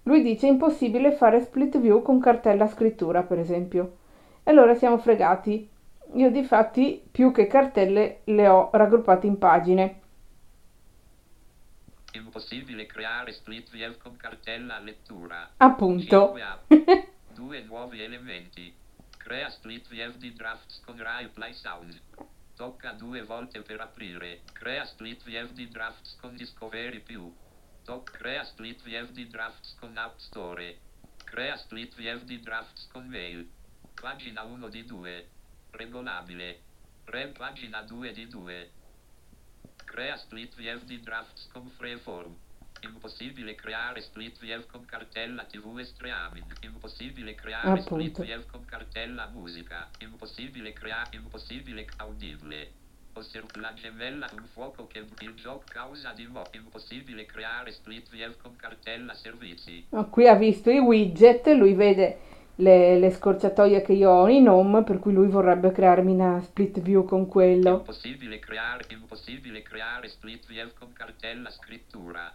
lui 0.05 0.23
dice 0.23 0.47
impossibile 0.47 1.13
fare 1.13 1.43
split 1.43 1.79
view 1.79 2.01
con 2.01 2.19
cartella 2.19 2.67
scrittura, 2.67 3.23
per 3.23 3.39
esempio. 3.39 3.99
E 4.43 4.51
allora 4.51 4.75
siamo 4.75 4.97
fregati. 4.97 5.69
Io 6.15 6.31
di 6.31 6.43
fatti 6.43 7.07
più 7.11 7.31
che 7.31 7.47
cartelle 7.47 8.21
le 8.25 8.49
ho 8.49 8.71
raggruppate 8.73 9.27
in 9.27 9.37
pagine. 9.37 10.01
Impossibile 12.13 12.87
creare 12.87 13.33
split 13.33 13.71
VF 13.71 13.99
con 13.99 14.17
cartella 14.17 14.79
lettura. 14.79 15.51
Appunto. 15.59 16.35
Due 17.35 17.63
nuovi 17.63 18.03
elementi. 18.03 18.75
Crea 19.17 19.49
split 19.49 19.89
VF 19.89 20.17
di 20.17 20.35
drafts 20.35 20.81
con 20.85 20.97
Reply 20.97 21.55
Sound. 21.55 21.99
Tocca 22.55 22.93
due 22.93 23.23
volte 23.23 23.63
per 23.63 23.81
aprire. 23.81 24.43
Crea 24.53 24.85
split 24.85 25.23
VF 25.25 25.53
di 25.53 25.67
drafts 25.69 26.15
con 26.21 26.37
Discovery 26.37 27.01
più. 27.01 27.35
Toc 27.85 28.11
crea 28.11 28.45
split 28.45 28.83
VF 28.83 29.13
di 29.13 29.29
drafts 29.29 29.75
con 29.81 29.97
App 29.97 30.19
Store. 30.19 30.79
Crea 31.25 31.57
split 31.57 31.95
VF 31.95 32.23
di 32.25 32.39
drafts 32.41 32.87
con 32.93 33.07
Mail. 33.07 33.51
Pagina 33.99 34.43
1 34.43 34.69
di 34.69 34.85
2. 34.85 35.29
Regolabile. 35.71 36.61
Re 37.07 37.29
pagina 37.29 37.81
2 37.81 38.13
di 38.13 38.29
2. 38.29 38.71
Crea 39.87 40.17
split 40.19 40.55
VF 40.55 40.85
di 40.85 41.01
drafts 41.01 41.49
con 41.51 41.71
Freeform. 41.71 42.37
Impossibile 42.85 43.55
creare 43.55 44.01
split 44.01 44.39
VF 44.41 44.67
con 44.67 44.85
cartella 44.85 45.45
TV 45.45 45.79
e 45.79 45.85
streaming. 45.85 46.45
Impossibile 46.63 47.35
creare 47.35 47.81
split 47.81 48.19
Appunto. 48.19 48.41
VF 48.41 48.51
con 48.51 48.65
cartella 48.65 49.31
musica. 49.33 49.89
Impossibile 50.01 50.73
creare 50.73 51.11
impossibile 51.13 51.87
audible. 51.99 52.71
Osserv 53.15 53.55
la 53.57 53.73
gemella 53.75 54.29
un 54.33 54.45
fuoco 54.47 54.87
che 54.87 54.99
il 55.21 55.35
gioco 55.35 55.65
causa 55.69 56.13
di 56.13 56.27
mo. 56.27 56.43
Impossibile 56.53 57.25
creare 57.25 57.71
split 57.71 58.09
VF 58.11 58.41
con 58.41 58.57
cartella 58.57 59.15
servizi. 59.15 59.87
No, 59.91 60.09
Qui 60.09 60.27
ha 60.27 60.35
visto 60.35 60.71
i 60.71 60.79
widget, 60.79 61.47
lui 61.49 61.75
vede 61.75 62.19
le, 62.57 62.99
le 62.99 63.11
scorciatoie 63.11 63.83
che 63.83 63.93
io 63.93 64.11
ho 64.11 64.29
in 64.29 64.49
home, 64.49 64.83
per 64.83 64.99
cui 64.99 65.13
lui 65.13 65.29
vorrebbe 65.29 65.73
crearmi 65.73 66.13
una 66.13 66.41
split 66.43 66.81
view 66.81 67.05
con 67.05 67.27
quello. 67.27 67.77
Impossibile 67.77 68.39
creare 68.39 68.85
impossibile 68.89 69.63
creare 69.63 70.09
split 70.09 70.47
VF 70.47 70.79
con 70.79 70.93
cartella 70.93 71.51
scrittura. 71.51 72.33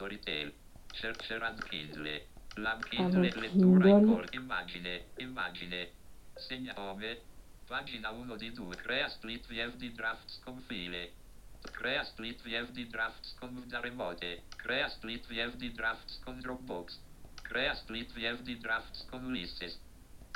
Storytel. 0.00 0.50
Searcher 0.94 1.42
and 1.42 1.62
Kindle. 1.68 2.22
Lamp 2.56 2.88
Kindle 2.88 3.28
Allora, 3.28 3.40
lettura 3.40 3.88
in 3.98 4.06
cor- 4.06 4.28
immagine 4.30 5.04
immagine. 5.18 5.90
Segna 6.36 6.72
nome. 6.74 7.20
Pagina 7.66 8.08
1 8.10 8.36
di 8.36 8.50
2. 8.50 8.76
Crea 8.76 9.08
split 9.10 9.46
VF 9.46 9.76
di 9.76 9.92
drafts 9.92 10.40
con 10.42 10.58
file. 10.62 11.12
Crea 11.60 12.02
split 12.04 12.40
VF 12.42 12.70
di 12.70 12.86
drafts 12.88 13.34
con 13.38 13.62
da 13.66 13.80
remote. 13.80 14.44
Crea 14.56 14.88
split 14.88 15.26
VF 15.26 15.54
di 15.56 15.70
drafts 15.72 16.18
con 16.24 16.40
Dropbox. 16.40 16.98
Crea 17.42 17.74
split 17.74 18.10
VF 18.14 18.40
di 18.40 18.56
drafts 18.56 19.04
con 19.10 19.22
Ulysses. 19.26 19.78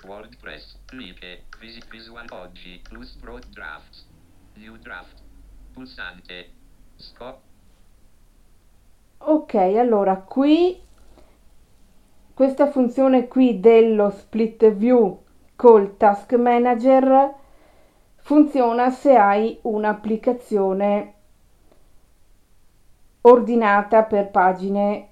WordPress. 0.02 0.76
Like. 0.90 1.46
Visit 1.58 1.88
Visual 1.88 2.26
oggi. 2.32 2.80
Plus 2.82 3.14
Broad 3.14 3.46
Drafts. 3.46 4.04
New 4.56 4.76
Draft. 4.76 5.22
Pulsante. 5.72 6.52
Scop. 6.96 7.40
Ok, 9.26 9.54
allora 9.56 10.18
qui 10.18 10.80
questa 12.34 12.66
funzione 12.70 13.28
qui 13.28 13.58
dello 13.60 14.10
split 14.10 14.70
view 14.72 15.18
col 15.56 15.96
task 15.96 16.34
manager 16.34 17.32
funziona 18.16 18.90
se 18.90 19.16
hai 19.16 19.58
un'applicazione 19.62 21.14
ordinata 23.22 24.04
per 24.04 24.30
pagine, 24.30 25.08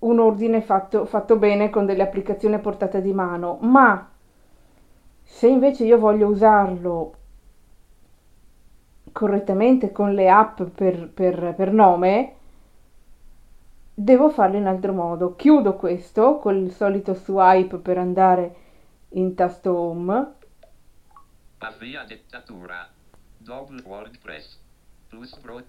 un 0.00 0.18
ordine 0.20 0.62
fatto, 0.62 1.04
fatto 1.04 1.36
bene 1.36 1.68
con 1.68 1.84
delle 1.84 2.02
applicazioni 2.02 2.54
a 2.54 2.58
portata 2.60 2.98
di 3.00 3.12
mano, 3.12 3.58
ma 3.60 4.08
se 5.24 5.48
invece 5.48 5.84
io 5.84 5.98
voglio 5.98 6.28
usarlo 6.28 7.14
correttamente 9.12 9.92
con 9.92 10.12
le 10.14 10.28
app 10.28 10.62
per, 10.62 11.08
per- 11.08 11.54
per 11.56 11.72
nome, 11.72 12.32
devo 13.94 14.28
farlo 14.30 14.56
in 14.56 14.66
altro 14.66 14.92
modo. 14.92 15.36
Chiudo 15.36 15.76
questo 15.76 16.38
col 16.38 16.70
solito 16.70 17.14
swipe 17.14 17.78
per 17.78 17.98
andare 17.98 18.56
in 19.10 19.34
tasto 19.34 19.72
home. 19.72 20.34
Avvia 21.58 22.04
dettatura. 22.04 22.88
Double 23.38 23.82
WordPress. 23.82 24.58
Plus 25.08 25.36
Broad. 25.38 25.64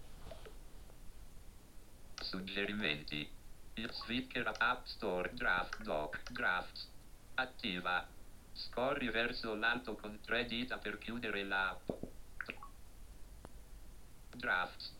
Suggerimenti. 2.16 3.30
Il 3.76 3.92
Switcher 3.92 4.52
App 4.58 4.86
Store 4.86 5.30
Draft 5.34 5.84
Doc 5.84 6.32
Drafts. 6.32 6.90
Attiva. 7.36 8.06
Scorri 8.54 9.10
verso 9.10 9.54
l'alto 9.54 9.96
con 9.96 10.20
tre 10.26 10.46
dita 10.46 10.78
per 10.78 10.98
chiudere 10.98 11.44
l'app. 11.44 11.90
Drafts. 14.36 14.94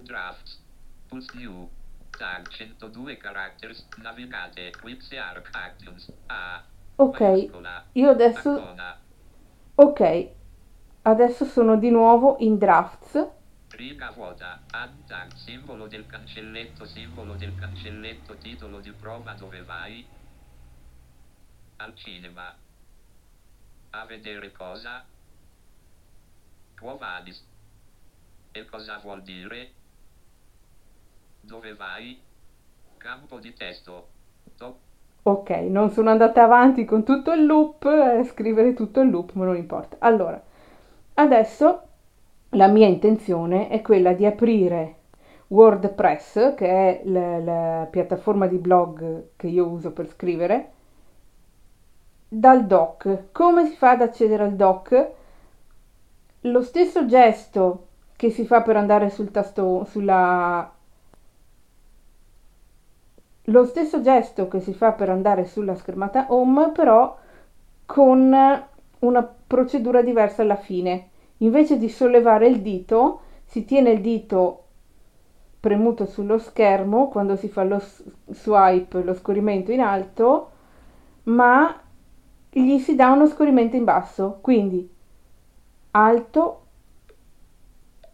Drafts. 0.00 0.60
Pulse 1.06 1.36
New. 1.36 1.70
Tag 2.16 2.48
102 2.48 3.16
characters. 3.16 3.86
Navigate. 4.02 4.70
Quips 4.80 5.12
e 5.12 5.18
Arc 5.18 5.48
Actions. 5.52 6.12
A. 6.26 6.62
Ok, 6.96 7.20
Maiuscola. 7.20 7.84
io 7.92 8.10
adesso, 8.10 8.74
ok, 9.74 10.30
adesso 11.02 11.44
sono 11.44 11.76
di 11.76 11.90
nuovo 11.90 12.36
in 12.38 12.56
drafts. 12.56 13.26
Riga 13.70 14.12
vuota, 14.12 14.60
add 14.70 14.92
tag, 15.08 15.32
simbolo 15.34 15.88
del 15.88 16.06
cancelletto, 16.06 16.84
simbolo 16.84 17.34
del 17.34 17.52
cancelletto, 17.56 18.36
titolo 18.36 18.78
di 18.78 18.92
prova 18.92 19.32
dove 19.32 19.62
vai? 19.64 20.06
Al 21.78 21.96
cinema. 21.96 22.54
A 23.90 24.04
vedere 24.06 24.52
cosa? 24.52 25.04
Quo 26.78 26.96
vadis? 26.96 27.44
E 28.52 28.64
cosa 28.66 28.98
vuol 28.98 29.22
dire? 29.22 29.72
Dove 31.46 31.74
vai? 31.74 32.18
Campo 32.96 33.38
di 33.38 33.52
testo. 33.52 34.08
To- 34.56 34.78
Ok, 35.24 35.50
non 35.50 35.90
sono 35.90 36.10
andata 36.10 36.42
avanti 36.42 36.84
con 36.84 37.02
tutto 37.04 37.32
il 37.32 37.46
loop, 37.46 37.84
eh, 37.86 38.24
scrivere 38.24 38.74
tutto 38.74 39.00
il 39.00 39.10
loop, 39.10 39.32
ma 39.32 39.44
non 39.44 39.56
importa. 39.56 39.96
Allora, 40.00 40.40
adesso 41.14 41.82
la 42.50 42.68
mia 42.68 42.86
intenzione 42.86 43.68
è 43.68 43.80
quella 43.82 44.12
di 44.12 44.26
aprire 44.26 44.96
WordPress, 45.48 46.54
che 46.54 46.68
è 46.68 47.02
la, 47.06 47.38
la 47.38 47.88
piattaforma 47.90 48.46
di 48.46 48.58
blog 48.58 49.28
che 49.36 49.46
io 49.48 49.66
uso 49.66 49.92
per 49.92 50.08
scrivere, 50.08 50.70
dal 52.28 52.66
doc. 52.66 53.32
Come 53.32 53.66
si 53.66 53.76
fa 53.76 53.90
ad 53.92 54.02
accedere 54.02 54.42
al 54.44 54.54
doc? 54.56 55.10
Lo 56.42 56.62
stesso 56.62 57.06
gesto 57.06 57.86
che 58.16 58.30
si 58.30 58.44
fa 58.46 58.62
per 58.62 58.76
andare 58.76 59.10
sul 59.10 59.30
tasto, 59.30 59.84
sulla 59.84 60.73
lo 63.48 63.64
stesso 63.64 64.00
gesto 64.00 64.48
che 64.48 64.60
si 64.60 64.72
fa 64.72 64.92
per 64.92 65.10
andare 65.10 65.44
sulla 65.44 65.74
schermata 65.74 66.26
home, 66.28 66.70
però 66.70 67.18
con 67.86 68.34
una 69.00 69.34
procedura 69.46 70.02
diversa 70.02 70.42
alla 70.42 70.56
fine. 70.56 71.10
Invece 71.38 71.78
di 71.78 71.88
sollevare 71.88 72.46
il 72.46 72.62
dito, 72.62 73.20
si 73.44 73.64
tiene 73.64 73.90
il 73.90 74.00
dito 74.00 74.60
premuto 75.60 76.06
sullo 76.06 76.38
schermo 76.38 77.08
quando 77.08 77.36
si 77.36 77.48
fa 77.48 77.64
lo 77.64 77.82
swipe, 78.26 79.02
lo 79.02 79.14
scorrimento 79.14 79.72
in 79.72 79.80
alto, 79.80 80.50
ma 81.24 81.80
gli 82.50 82.78
si 82.78 82.94
dà 82.94 83.10
uno 83.10 83.26
scorrimento 83.26 83.76
in 83.76 83.84
basso, 83.84 84.38
quindi 84.40 84.88
alto, 85.92 86.66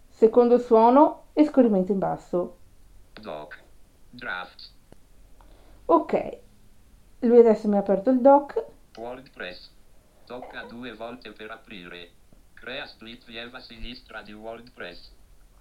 secondo 0.08 0.58
suono 0.58 1.24
e 1.32 1.44
scorrimento 1.44 1.92
in 1.92 1.98
basso. 1.98 2.56
Doc. 3.20 3.62
Draft. 4.10 4.59
Ok, 5.92 6.38
lui 7.18 7.40
adesso 7.40 7.66
mi 7.66 7.74
ha 7.74 7.80
aperto 7.80 8.10
il 8.10 8.20
doc. 8.20 8.64
WordPress. 8.96 9.72
Tocca 10.24 10.62
due 10.62 10.94
volte 10.94 11.32
per 11.32 11.50
aprire. 11.50 12.10
Crea 12.54 12.86
split 12.86 13.24
view 13.24 13.52
a 13.52 13.58
sinistra 13.58 14.22
di 14.22 14.32
WordPress. 14.32 15.10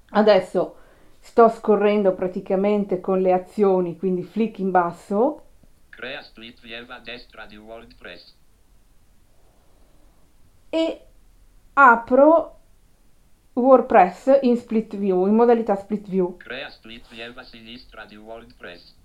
Adesso 0.10 0.76
sto 1.18 1.50
scorrendo 1.50 2.14
praticamente 2.14 3.00
con 3.00 3.22
le 3.22 3.34
azioni, 3.34 3.98
quindi 3.98 4.22
flick 4.22 4.60
in 4.60 4.70
basso. 4.70 5.46
Crea 5.90 6.22
split 6.22 6.62
view 6.62 6.86
a 6.90 7.00
destra 7.00 7.48
di 7.48 7.58
WordPress. 7.58 8.36
E 10.70 11.06
apro 11.74 12.60
WordPress 13.54 14.42
in 14.44 14.58
split 14.58 14.96
view, 14.96 15.26
in 15.26 15.34
modalità 15.34 15.76
split 15.76 16.08
view. 16.08 16.38
Crea 16.38 16.70
split 16.70 17.08
view 17.10 17.36
a 17.36 17.44
sinistra 17.44 18.06
di 18.06 18.16
WordPress. 18.16 18.98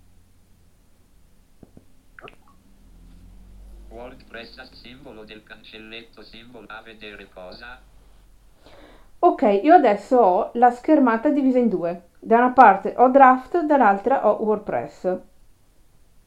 WordPress 3.95 4.73
simbolo 4.73 5.23
del 5.23 5.45
cancelletto 5.45 6.21
simbolo 6.21 6.67
a 6.69 6.83
vedere 6.83 7.29
cosa? 7.33 7.81
Ok, 9.21 9.61
io 9.63 9.73
adesso 9.73 10.19
ho 10.19 10.51
la 10.55 10.73
schermata 10.73 11.31
divisa 11.31 11.59
in 11.59 11.69
due. 11.69 12.09
Da 12.19 12.39
una 12.39 12.51
parte 12.51 12.95
ho 12.97 13.09
Draft, 13.09 13.61
dall'altra 13.61 14.27
ho 14.27 14.43
WordPress. 14.43 15.19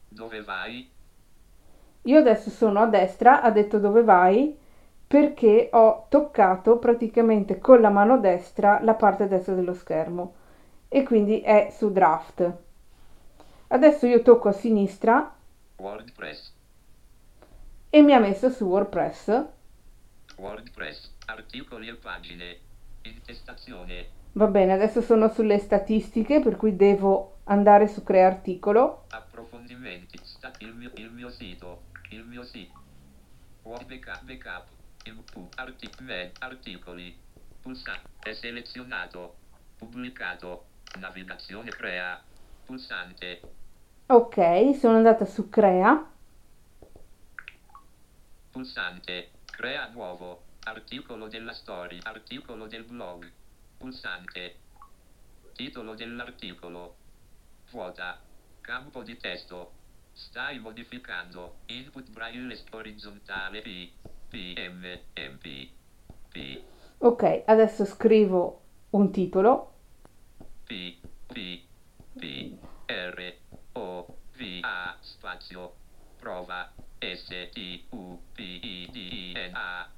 Dove 0.08 0.42
vai? 0.44 0.90
Io 2.04 2.18
adesso 2.18 2.50
sono 2.50 2.80
a 2.80 2.86
destra, 2.86 3.42
ha 3.42 3.52
detto 3.52 3.80
dove 3.80 4.02
vai, 4.02 4.58
perché 5.06 5.70
ho 5.74 6.06
toccato 6.08 6.78
praticamente 6.78 7.60
con 7.60 7.82
la 7.82 7.90
mano 7.90 8.18
destra 8.18 8.80
la 8.82 8.94
parte 8.94 9.28
destra 9.28 9.54
dello 9.56 9.74
schermo 9.74 10.36
e 10.88 11.04
quindi 11.04 11.42
è 11.42 11.68
su 11.70 11.92
Draft. 11.92 12.54
Adesso 13.68 14.06
io 14.06 14.22
tocco 14.22 14.48
a 14.48 14.54
sinistra 14.54 15.36
WordPress. 15.76 16.56
E 17.90 18.02
mi 18.02 18.14
ha 18.14 18.20
messo 18.20 18.50
su 18.50 18.66
WordPress. 18.66 19.46
WordPress. 20.38 21.16
Articoli 21.26 21.88
e 21.88 21.96
pagine. 21.96 22.60
Intestazione. 23.04 24.10
Va 24.34 24.48
bene, 24.48 24.74
adesso 24.74 25.02
sono 25.02 25.30
sulle 25.30 25.58
statistiche, 25.58 26.42
per 26.42 26.58
cui 26.58 26.76
devo 26.76 27.38
andare 27.46 27.88
su 27.88 28.04
crea 28.04 28.28
articolo. 28.28 29.06
Approfondimenti. 29.10 30.20
Sta- 30.22 30.52
il, 30.60 30.74
mio, 30.74 30.92
il 30.96 31.12
mio 31.12 31.30
sito. 31.30 31.84
Il 32.12 32.24
mio 32.24 32.44
sito. 32.44 32.74
Backup. 33.64 34.24
backup. 34.24 34.66
Input. 35.06 35.60
Arti- 35.60 35.90
med- 36.02 36.32
articoli. 36.40 37.18
Pulsante. 37.62 38.02
È 38.20 38.34
selezionato. 38.34 39.36
Pubblicato. 39.78 40.66
Navigazione 41.00 41.70
crea. 41.72 42.22
Pulsante. 42.66 43.42
Ok, 44.08 44.76
sono 44.78 44.98
andata 44.98 45.26
su 45.26 45.50
crea. 45.50 46.12
Pulsante. 48.58 49.30
Crea 49.46 49.88
nuovo. 49.90 50.42
Articolo 50.64 51.28
della 51.28 51.54
storia. 51.54 52.02
Articolo 52.02 52.66
del 52.66 52.86
blog. 52.86 53.32
Pulsante. 53.78 54.56
Titolo 55.54 55.94
dell'articolo. 55.94 56.96
Vuota. 57.70 58.20
Campo 58.60 59.04
di 59.04 59.16
testo. 59.16 59.74
Stai 60.12 60.58
modificando. 60.58 61.58
Input 61.68 62.10
braille 62.10 62.60
orizzontale 62.72 63.62
P. 63.62 63.92
P. 64.28 64.56
M. 64.58 65.02
MP. 65.14 65.70
P. 66.32 66.62
Ok, 66.98 67.44
adesso 67.46 67.86
scrivo 67.86 68.64
un 68.90 69.12
titolo. 69.12 69.74
P. 70.64 70.98
P. 71.28 71.62
P. 72.18 72.58
R. 72.88 73.38
O. 73.74 74.18
V. 74.36 74.60
A. 74.64 74.98
Spazio. 75.00 75.76
Prova. 76.18 76.74
S. 77.00 77.50
T. 77.52 77.86
U. 77.92 78.20
P. 78.34 78.42
I. 78.42 78.90
D. 78.92 78.98
I. 78.98 79.34
N. 79.50 79.56
A. 79.56 79.90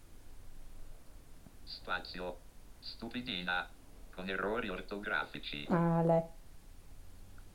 Spazio. 1.64 2.40
Stupidina. 2.80 3.68
Con 4.14 4.30
errori 4.30 4.70
ortografici. 4.70 5.66
Lei. 5.70 6.22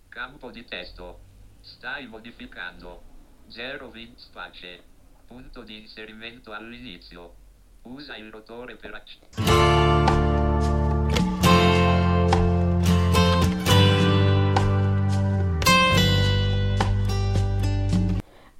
Campo 0.08 0.50
di 0.50 0.64
testo. 0.64 1.20
Stai 1.60 2.06
modificando. 2.06 3.02
0 3.48 3.90
vin 3.90 4.16
space. 4.16 4.82
Punto 5.26 5.62
di 5.62 5.80
inserimento 5.80 6.52
all'inizio. 6.52 7.34
Usa 7.82 8.16
il 8.16 8.30
rotore 8.30 8.76
per 8.76 8.94
acc- 8.94 9.63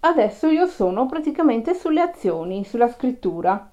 Adesso 0.07 0.49
io 0.49 0.67
sono 0.67 1.07
praticamente 1.07 1.73
sulle 1.73 2.03
azioni, 2.03 2.63
sulla 2.67 2.89
scrittura. 2.89 3.71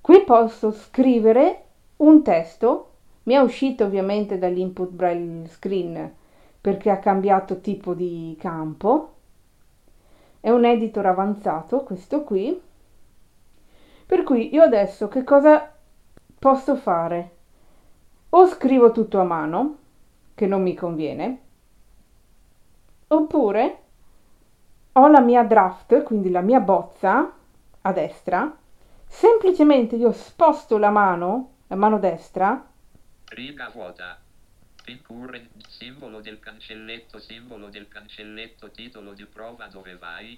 Qui 0.00 0.22
posso 0.22 0.70
scrivere 0.70 1.64
un 1.96 2.22
testo. 2.22 2.90
Mi 3.24 3.34
è 3.34 3.38
uscito 3.38 3.84
ovviamente 3.84 4.38
dall'input 4.38 4.90
braille 4.90 5.48
screen 5.48 6.14
perché 6.60 6.90
ha 6.90 7.00
cambiato 7.00 7.60
tipo 7.60 7.92
di 7.92 8.36
campo. 8.38 9.14
È 10.38 10.48
un 10.48 10.64
editor 10.64 11.06
avanzato 11.06 11.82
questo 11.82 12.22
qui. 12.22 12.60
Per 14.06 14.22
cui 14.22 14.54
io 14.54 14.62
adesso 14.62 15.08
che 15.08 15.24
cosa 15.24 15.74
posso 16.38 16.76
fare? 16.76 17.30
O 18.30 18.46
scrivo 18.46 18.92
tutto 18.92 19.18
a 19.18 19.24
mano, 19.24 19.76
che 20.36 20.46
non 20.46 20.62
mi 20.62 20.74
conviene, 20.74 21.40
oppure 23.08 23.81
ho 24.92 25.06
la 25.08 25.20
mia 25.20 25.42
draft, 25.44 26.02
quindi 26.02 26.30
la 26.30 26.40
mia 26.40 26.60
bozza 26.60 27.32
a 27.80 27.92
destra, 27.92 28.54
semplicemente 29.06 29.96
io 29.96 30.12
sposto 30.12 30.78
la 30.78 30.90
mano, 30.90 31.50
la 31.68 31.76
mano 31.76 31.98
destra, 31.98 32.64
Riga 33.34 33.70
vuota. 33.72 34.18
Pin 34.84 35.00
current. 35.06 35.48
Simbolo 35.68 36.20
del 36.20 36.38
cancelletto. 36.38 37.18
Simbolo 37.18 37.68
del 37.68 37.88
cancelletto. 37.88 38.70
Titolo 38.70 39.14
di 39.14 39.24
prova 39.24 39.66
dove 39.68 39.96
vai. 39.96 40.36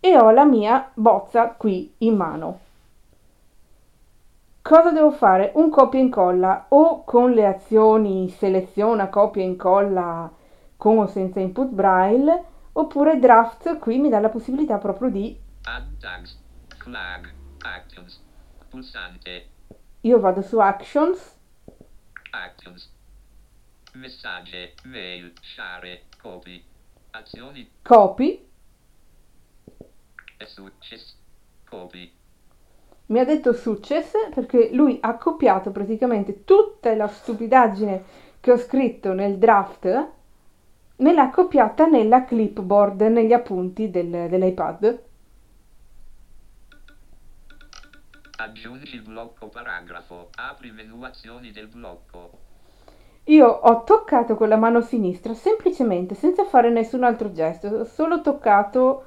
e 0.00 0.16
ho 0.18 0.30
la 0.30 0.44
mia 0.44 0.90
bozza 0.94 1.48
qui 1.48 1.92
in 1.98 2.14
mano. 2.14 2.60
Cosa 4.62 4.90
devo 4.92 5.10
fare? 5.10 5.50
Un 5.54 5.70
copia 5.70 5.98
e 5.98 6.02
incolla 6.02 6.66
o 6.68 7.02
con 7.04 7.32
le 7.32 7.46
azioni 7.46 8.28
seleziona, 8.28 9.08
copia 9.08 9.42
e 9.42 9.46
incolla 9.46 10.30
con 10.76 10.98
o 10.98 11.06
senza 11.06 11.40
input 11.40 11.68
braille, 11.68 12.44
oppure 12.76 13.18
draft 13.18 13.78
qui 13.78 13.98
mi 13.98 14.08
dà 14.08 14.20
la 14.20 14.28
possibilità 14.28 14.78
proprio 14.78 15.10
di 15.10 15.38
Add 15.62 15.98
tags. 16.00 16.38
Flag. 16.78 17.32
Actions. 17.62 18.20
Pulsante. 18.68 19.48
io 20.02 20.20
vado 20.20 20.42
su 20.42 20.58
actions, 20.58 21.32
Actions. 22.30 22.90
Messaggi. 23.92 24.72
Mail. 24.84 25.32
Share. 25.40 26.02
Copy. 26.20 26.62
Azioni. 27.12 27.70
copy, 27.82 28.44
E 30.36 30.46
success. 30.46 31.14
Copy. 31.68 32.12
mi 33.06 33.18
ha 33.20 33.24
detto 33.24 33.52
success 33.52 34.12
perché 34.34 34.70
lui 34.72 34.98
ha 35.00 35.16
copiato 35.16 35.70
praticamente 35.70 36.42
tutta 36.44 36.92
la 36.96 37.06
stupidaggine 37.06 38.04
che 38.40 38.50
ho 38.50 38.56
scritto 38.58 39.12
nel 39.12 39.38
draft, 39.38 40.08
me 40.96 41.12
l'ha 41.12 41.30
copiata 41.30 41.86
nella 41.86 42.24
clipboard, 42.24 43.02
negli 43.02 43.32
appunti 43.32 43.90
del- 43.90 44.28
dell'iPad. 44.28 45.02
Aggiungi 48.36 48.98
blocco 49.00 49.48
paragrafo. 49.48 50.28
Apri 50.36 50.70
menu 50.70 51.02
azioni 51.02 51.50
del 51.50 51.68
blocco. 51.68 52.38
Io 53.24 53.46
ho 53.46 53.84
toccato 53.84 54.34
con 54.34 54.48
la 54.48 54.56
mano 54.56 54.82
sinistra 54.82 55.32
semplicemente 55.32 56.14
senza 56.14 56.44
fare 56.44 56.68
nessun 56.70 57.04
altro 57.04 57.32
gesto, 57.32 57.68
ho 57.68 57.84
solo 57.84 58.20
toccato 58.20 59.06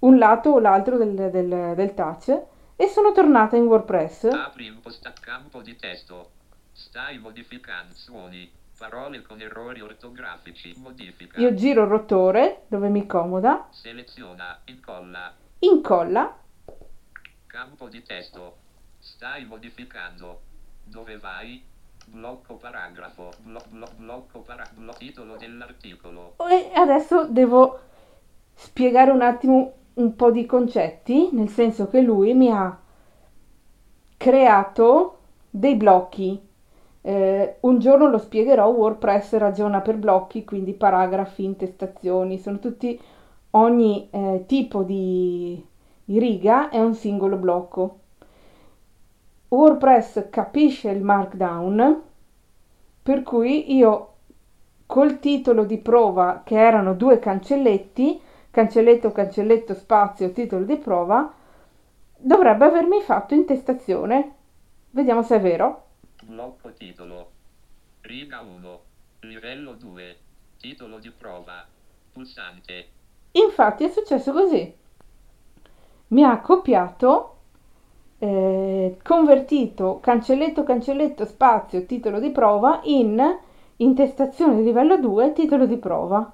un 0.00 0.18
lato 0.18 0.50
o 0.50 0.60
l'altro 0.60 0.96
del, 0.96 1.14
del, 1.30 1.72
del 1.74 1.94
touch 1.94 2.42
e 2.76 2.86
sono 2.86 3.10
tornata 3.12 3.56
in 3.56 3.66
WordPress. 3.66 4.24
Apri 4.24 4.66
imposta 4.66 5.12
campo 5.18 5.62
di 5.62 5.74
testo. 5.74 6.30
Stai 6.72 7.18
modificando 7.18 7.92
suoni. 7.94 8.48
Parole 8.78 9.22
con 9.22 9.40
errori 9.40 9.80
ortografici. 9.80 10.74
Modifica. 10.76 11.40
Io 11.40 11.54
giro 11.54 11.82
il 11.84 11.88
rotore 11.88 12.64
dove 12.68 12.88
mi 12.88 13.06
comoda, 13.06 13.68
Seleziona. 13.70 14.60
Incolla. 14.66 15.32
incolla, 15.60 16.36
Campo 17.46 17.88
di 17.88 18.02
testo. 18.02 18.56
Stai 18.98 19.46
modificando. 19.46 20.40
Dove 20.84 21.16
vai? 21.16 21.64
Blocco 22.04 22.56
paragrafo. 22.56 23.32
Blo- 23.38 23.64
blo- 23.70 23.90
blocco 23.96 24.40
para- 24.40 24.68
blo- 24.74 24.92
titolo 24.92 25.36
dell'articolo. 25.36 26.34
E 26.50 26.70
adesso 26.74 27.24
devo 27.24 27.80
spiegare 28.54 29.10
un 29.10 29.22
attimo 29.22 29.72
un 29.94 30.14
po' 30.14 30.30
di 30.30 30.44
concetti, 30.44 31.30
nel 31.32 31.48
senso 31.48 31.88
che 31.88 32.02
lui 32.02 32.34
mi 32.34 32.50
ha 32.50 32.78
creato 34.18 35.18
dei 35.48 35.76
blocchi. 35.76 36.45
Eh, 37.06 37.58
un 37.60 37.78
giorno 37.78 38.08
lo 38.08 38.18
spiegherò, 38.18 38.66
WordPress 38.66 39.36
ragiona 39.36 39.80
per 39.80 39.96
blocchi, 39.96 40.44
quindi 40.44 40.72
paragrafi, 40.72 41.44
intestazioni, 41.44 42.36
sono 42.36 42.58
tutti, 42.58 43.00
ogni 43.50 44.08
eh, 44.10 44.42
tipo 44.48 44.82
di, 44.82 45.64
di 46.04 46.18
riga 46.18 46.68
è 46.68 46.80
un 46.80 46.94
singolo 46.94 47.36
blocco. 47.36 47.98
WordPress 49.50 50.30
capisce 50.30 50.90
il 50.90 51.00
markdown, 51.00 52.02
per 53.04 53.22
cui 53.22 53.76
io 53.76 54.14
col 54.86 55.20
titolo 55.20 55.62
di 55.62 55.78
prova, 55.78 56.42
che 56.44 56.58
erano 56.58 56.94
due 56.94 57.20
cancelletti, 57.20 58.20
cancelletto, 58.50 59.12
cancelletto, 59.12 59.74
spazio, 59.74 60.32
titolo 60.32 60.64
di 60.64 60.76
prova, 60.76 61.32
dovrebbe 62.16 62.64
avermi 62.64 63.00
fatto 63.00 63.34
intestazione. 63.34 64.32
Vediamo 64.90 65.22
se 65.22 65.36
è 65.36 65.40
vero. 65.40 65.85
Blocco 66.26 66.72
titolo. 66.72 67.30
Riga 68.00 68.40
1. 68.40 68.80
Livello 69.20 69.74
2. 69.74 70.18
Titolo 70.58 70.98
di 70.98 71.12
prova. 71.12 71.64
Pulsante. 72.12 72.88
Infatti 73.30 73.84
è 73.84 73.88
successo 73.88 74.32
così. 74.32 74.74
Mi 76.08 76.24
ha 76.24 76.40
copiato, 76.40 77.36
eh, 78.18 78.98
convertito 79.04 80.00
cancelletto, 80.00 80.64
cancelletto, 80.64 81.24
spazio, 81.24 81.86
titolo 81.86 82.18
di 82.18 82.32
prova 82.32 82.80
in 82.84 83.22
intestazione 83.76 84.62
livello 84.62 84.98
2, 84.98 85.32
titolo 85.32 85.64
di 85.64 85.76
prova. 85.76 86.28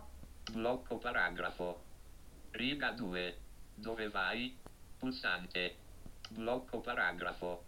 Blocco 0.52 0.96
paragrafo. 0.96 1.80
Riga 2.52 2.92
2. 2.92 3.36
Dove 3.74 4.08
vai? 4.08 4.56
Pulsante. 4.98 5.74
Blocco 6.30 6.80
paragrafo. 6.80 7.62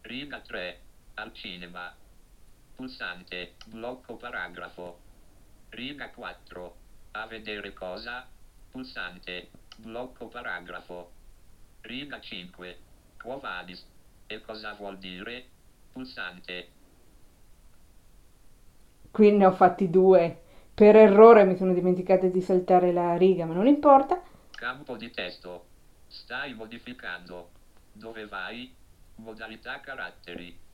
Riga 0.00 0.40
3. 0.40 0.88
Al 1.20 1.34
cinema. 1.34 1.94
Pulsante. 2.74 3.56
Blocco 3.66 4.16
paragrafo. 4.16 4.98
Riga 5.68 6.08
4. 6.08 6.76
A 7.10 7.26
vedere 7.26 7.74
cosa? 7.74 8.26
Pulsante. 8.70 9.50
Blocco 9.76 10.28
paragrafo. 10.28 11.10
Riga 11.82 12.18
5. 12.18 12.78
Quo 13.20 13.38
vadis? 13.38 13.84
E 14.26 14.40
cosa 14.40 14.72
vuol 14.72 14.96
dire? 14.96 15.44
Pulsante. 15.92 16.68
Qui 19.10 19.30
ne 19.32 19.44
ho 19.44 19.52
fatti 19.52 19.90
due. 19.90 20.40
Per 20.72 20.96
errore 20.96 21.44
mi 21.44 21.56
sono 21.56 21.74
dimenticata 21.74 22.28
di 22.28 22.40
saltare 22.40 22.92
la 22.92 23.18
riga, 23.18 23.44
ma 23.44 23.52
non 23.52 23.66
importa. 23.66 24.22
Campo 24.52 24.96
di 24.96 25.10
testo. 25.10 25.66
Stai 26.06 26.54
modificando. 26.54 27.50
Dove 27.92 28.26
vai? 28.26 28.74
Modalità 29.16 29.80
caratteri. 29.80 30.68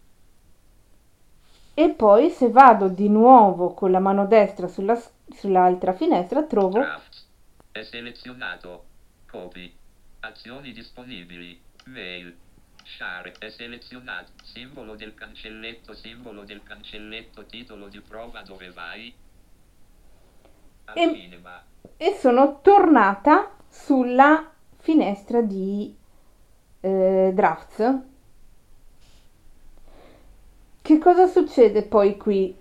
E 1.78 1.90
poi 1.90 2.30
se 2.30 2.48
vado 2.48 2.88
di 2.88 3.06
nuovo 3.10 3.74
con 3.74 3.90
la 3.90 3.98
mano 3.98 4.26
destra 4.26 4.66
sulla, 4.66 4.98
sull'altra 5.28 5.92
finestra 5.92 6.42
trovo 6.44 6.78
Drafts. 6.78 7.28
È 7.70 7.82
selezionato. 7.82 8.84
Copy. 9.30 9.70
Azioni 10.20 10.72
disponibili. 10.72 11.60
Mail. 11.84 12.34
Share. 12.82 13.34
È 13.38 13.50
selezionato. 13.50 14.32
Simbolo 14.42 14.94
del 14.96 15.12
cancelletto. 15.12 15.92
Simbolo 15.92 16.44
del 16.44 16.62
cancelletto. 16.62 17.44
Titolo 17.44 17.88
di 17.88 18.00
prova. 18.00 18.40
Dove 18.40 18.70
vai? 18.70 19.14
E- 20.94 21.40
e 21.98 22.16
sono 22.18 22.62
tornata 22.62 23.54
sulla 23.68 24.50
finestra 24.78 25.42
di 25.42 25.94
eh, 26.80 27.32
drafts. 27.34 28.14
Che 30.86 30.98
cosa 30.98 31.26
succede 31.26 31.82
poi 31.82 32.16
qui? 32.16 32.56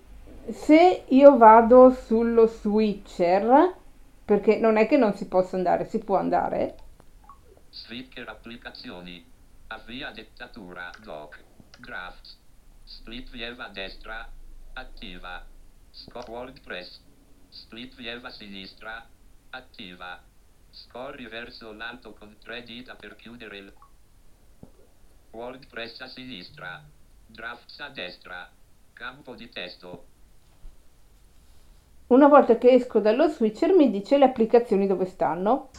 Se 0.50 1.04
io 1.10 1.36
vado 1.36 1.92
sullo 1.92 2.48
switcher, 2.48 3.72
perché 4.24 4.56
non 4.56 4.76
è 4.76 4.88
che 4.88 4.96
non 4.96 5.14
si 5.14 5.28
possa 5.28 5.54
andare, 5.54 5.86
si 5.86 6.00
può 6.00 6.16
andare. 6.16 6.76
Switcher 7.70 8.28
applicazioni. 8.28 9.24
Avvia 9.68 10.10
dettatura. 10.10 10.90
Doc. 11.04 11.40
Drafts. 11.78 12.36
Split 12.82 13.30
view 13.30 13.54
destra. 13.70 14.28
Attiva. 14.72 15.46
Score 15.92 16.28
WordPress. 16.28 17.00
Split 17.48 17.94
view 17.94 18.28
sinistra. 18.30 19.08
Attiva. 19.50 20.20
Scorri 20.70 21.28
verso 21.28 21.72
l'alto 21.72 22.12
con 22.14 22.34
tre 22.42 22.64
dita 22.64 22.96
per 22.96 23.14
chiudere 23.14 23.58
il 23.58 23.72
WordPress 25.30 26.00
a 26.00 26.08
sinistra. 26.08 26.82
Drafts 27.26 27.80
a 27.80 27.88
destra. 27.88 28.50
Campo 28.92 29.34
di 29.34 29.48
testo. 29.48 30.04
Una 32.08 32.28
volta 32.28 32.56
che 32.56 32.70
esco 32.70 33.00
dallo 33.00 33.28
switcher 33.28 33.72
mi 33.74 33.90
dice 33.90 34.16
le 34.16 34.24
applicazioni 34.24 34.86
dove 34.86 35.06
stanno. 35.06 35.70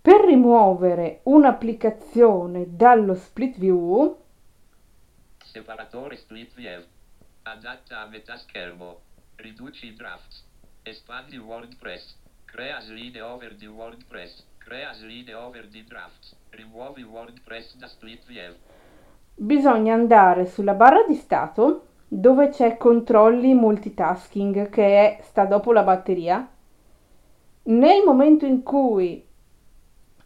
Per 0.00 0.24
rimuovere 0.24 1.20
un'applicazione 1.24 2.64
dallo 2.68 3.14
split 3.14 3.58
view, 3.58 4.18
Separatore 5.52 6.16
split 6.16 6.54
view. 6.54 6.80
Adatta 7.42 8.02
a 8.02 8.06
metà 8.06 8.36
schermo. 8.36 9.00
Riduci 9.34 9.86
i 9.86 9.94
drafts. 9.94 10.49
Espandi 10.82 11.36
WordPress. 11.36 12.16
Crea 12.46 12.80
slide 12.80 13.20
over 13.20 13.54
di 13.54 13.66
WordPress. 13.66 14.44
Crea 14.58 14.92
slide 14.94 15.34
over 15.34 15.68
di 15.68 15.84
drafts. 15.84 16.34
Rimuovi 16.50 17.02
WordPress 17.02 17.76
da 17.76 17.86
split 17.86 18.24
view. 18.26 18.54
bisogna 19.34 19.94
andare 19.94 20.46
sulla 20.46 20.74
barra 20.74 21.04
di 21.06 21.14
stato 21.14 21.86
dove 22.06 22.48
c'è 22.48 22.76
controlli 22.76 23.54
multitasking 23.54 24.68
che 24.68 24.84
è, 24.84 25.22
sta 25.22 25.44
dopo 25.44 25.72
la 25.72 25.82
batteria. 25.82 26.48
Nel 27.62 28.02
momento 28.04 28.46
in 28.46 28.62
cui 28.62 29.24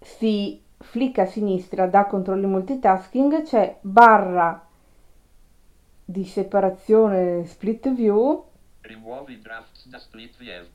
si 0.00 0.60
flicca 0.78 1.22
a 1.22 1.26
sinistra 1.26 1.86
da 1.86 2.06
controlli 2.06 2.46
multitasking 2.46 3.42
c'è 3.42 3.78
barra 3.80 4.66
di 6.04 6.24
separazione 6.24 7.44
split 7.44 7.92
view 7.92 8.52
Rimuovi 8.84 9.40
drafts 9.40 9.86
da 9.88 9.98
split 9.98 10.36
view. 10.36 10.66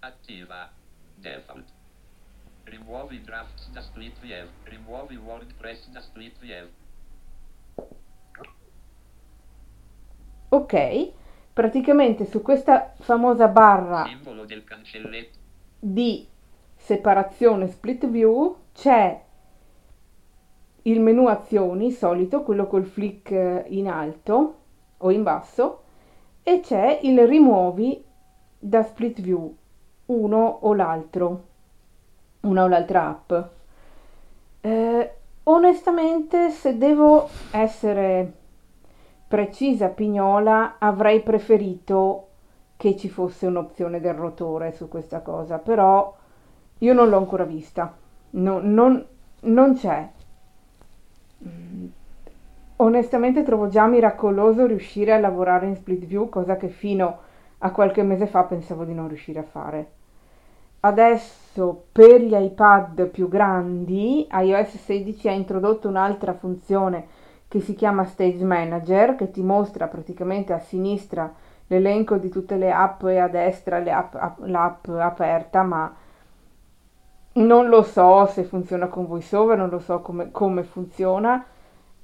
Attiva. 0.00 0.68
Default. 1.14 1.68
Rimuovi 2.64 3.22
drafts 3.22 3.70
da 3.70 3.80
split 3.80 4.18
view. 4.20 4.48
Rimuovi 4.64 5.16
WordPress 5.16 5.88
da 5.90 6.00
split 6.00 6.36
view. 6.40 6.68
ok 10.52 11.12
praticamente 11.52 12.24
su 12.24 12.42
questa 12.42 12.92
famosa 12.98 13.46
barra 13.46 14.04
Simbolo 14.04 14.44
del 14.44 14.64
cancelletto. 14.64 15.38
di 15.78 16.26
separazione 16.74 17.68
split 17.68 18.08
view 18.08 18.56
c'è 18.74 19.22
il 20.82 20.98
menu 20.98 21.26
azioni 21.26 21.92
solito, 21.92 22.42
quello 22.42 22.66
col 22.66 22.84
flick 22.84 23.30
in 23.68 23.86
alto 23.88 24.58
o 24.96 25.10
in 25.12 25.22
basso 25.22 25.82
e 26.50 26.58
c'è 26.58 26.98
il 27.02 27.28
rimuovi 27.28 28.02
da 28.58 28.82
split 28.82 29.20
view 29.20 29.54
uno 30.06 30.58
o 30.62 30.74
l'altro, 30.74 31.44
una 32.40 32.64
o 32.64 32.66
l'altra 32.66 33.06
app. 33.06 33.32
Eh, 34.60 35.14
onestamente, 35.44 36.50
se 36.50 36.76
devo 36.76 37.28
essere 37.52 38.32
precisa, 39.28 39.90
pignola, 39.90 40.74
avrei 40.78 41.22
preferito 41.22 42.26
che 42.76 42.96
ci 42.96 43.08
fosse 43.08 43.46
un'opzione 43.46 44.00
del 44.00 44.14
rotore 44.14 44.72
su 44.72 44.88
questa 44.88 45.20
cosa, 45.20 45.58
però 45.58 46.12
io 46.78 46.92
non 46.92 47.08
l'ho 47.08 47.18
ancora 47.18 47.44
vista, 47.44 47.96
No- 48.30 48.60
non, 48.60 49.06
non 49.42 49.74
c'è. 49.76 50.10
Onestamente 52.82 53.42
trovo 53.42 53.68
già 53.68 53.86
miracoloso 53.86 54.64
riuscire 54.64 55.12
a 55.12 55.18
lavorare 55.18 55.66
in 55.66 55.76
split 55.76 56.06
view, 56.06 56.30
cosa 56.30 56.56
che 56.56 56.68
fino 56.68 57.18
a 57.58 57.70
qualche 57.72 58.02
mese 58.02 58.26
fa 58.26 58.44
pensavo 58.44 58.84
di 58.84 58.94
non 58.94 59.06
riuscire 59.06 59.38
a 59.38 59.42
fare. 59.42 59.90
Adesso 60.80 61.84
per 61.92 62.22
gli 62.22 62.34
iPad 62.34 63.04
più 63.08 63.28
grandi, 63.28 64.26
iOS 64.30 64.78
16 64.78 65.28
ha 65.28 65.32
introdotto 65.32 65.88
un'altra 65.88 66.32
funzione 66.32 67.06
che 67.48 67.60
si 67.60 67.74
chiama 67.74 68.04
Stage 68.04 68.44
Manager, 68.44 69.14
che 69.14 69.30
ti 69.30 69.42
mostra 69.42 69.86
praticamente 69.86 70.54
a 70.54 70.58
sinistra 70.58 71.30
l'elenco 71.66 72.16
di 72.16 72.30
tutte 72.30 72.56
le 72.56 72.72
app 72.72 73.04
e 73.04 73.18
a 73.18 73.28
destra 73.28 73.76
app- 73.76 74.14
app- 74.14 74.44
l'app 74.46 74.88
aperta, 74.88 75.62
ma 75.62 75.94
non 77.32 77.68
lo 77.68 77.82
so 77.82 78.24
se 78.24 78.44
funziona 78.44 78.86
con 78.86 79.06
VoiceOver, 79.06 79.58
non 79.58 79.68
lo 79.68 79.80
so 79.80 80.00
come, 80.00 80.30
come 80.30 80.62
funziona. 80.62 81.44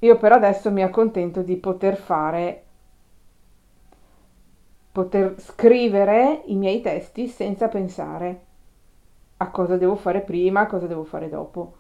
Io 0.00 0.16
per 0.16 0.32
adesso 0.32 0.70
mi 0.70 0.82
accontento 0.82 1.42
di 1.42 1.56
poter 1.56 1.96
fare, 1.96 2.64
poter 4.92 5.40
scrivere 5.40 6.42
i 6.46 6.54
miei 6.54 6.80
testi 6.80 7.28
senza 7.28 7.68
pensare 7.68 8.44
a 9.38 9.50
cosa 9.50 9.76
devo 9.76 9.96
fare 9.96 10.20
prima, 10.20 10.60
a 10.60 10.66
cosa 10.66 10.86
devo 10.86 11.04
fare 11.04 11.28
dopo. 11.28 11.74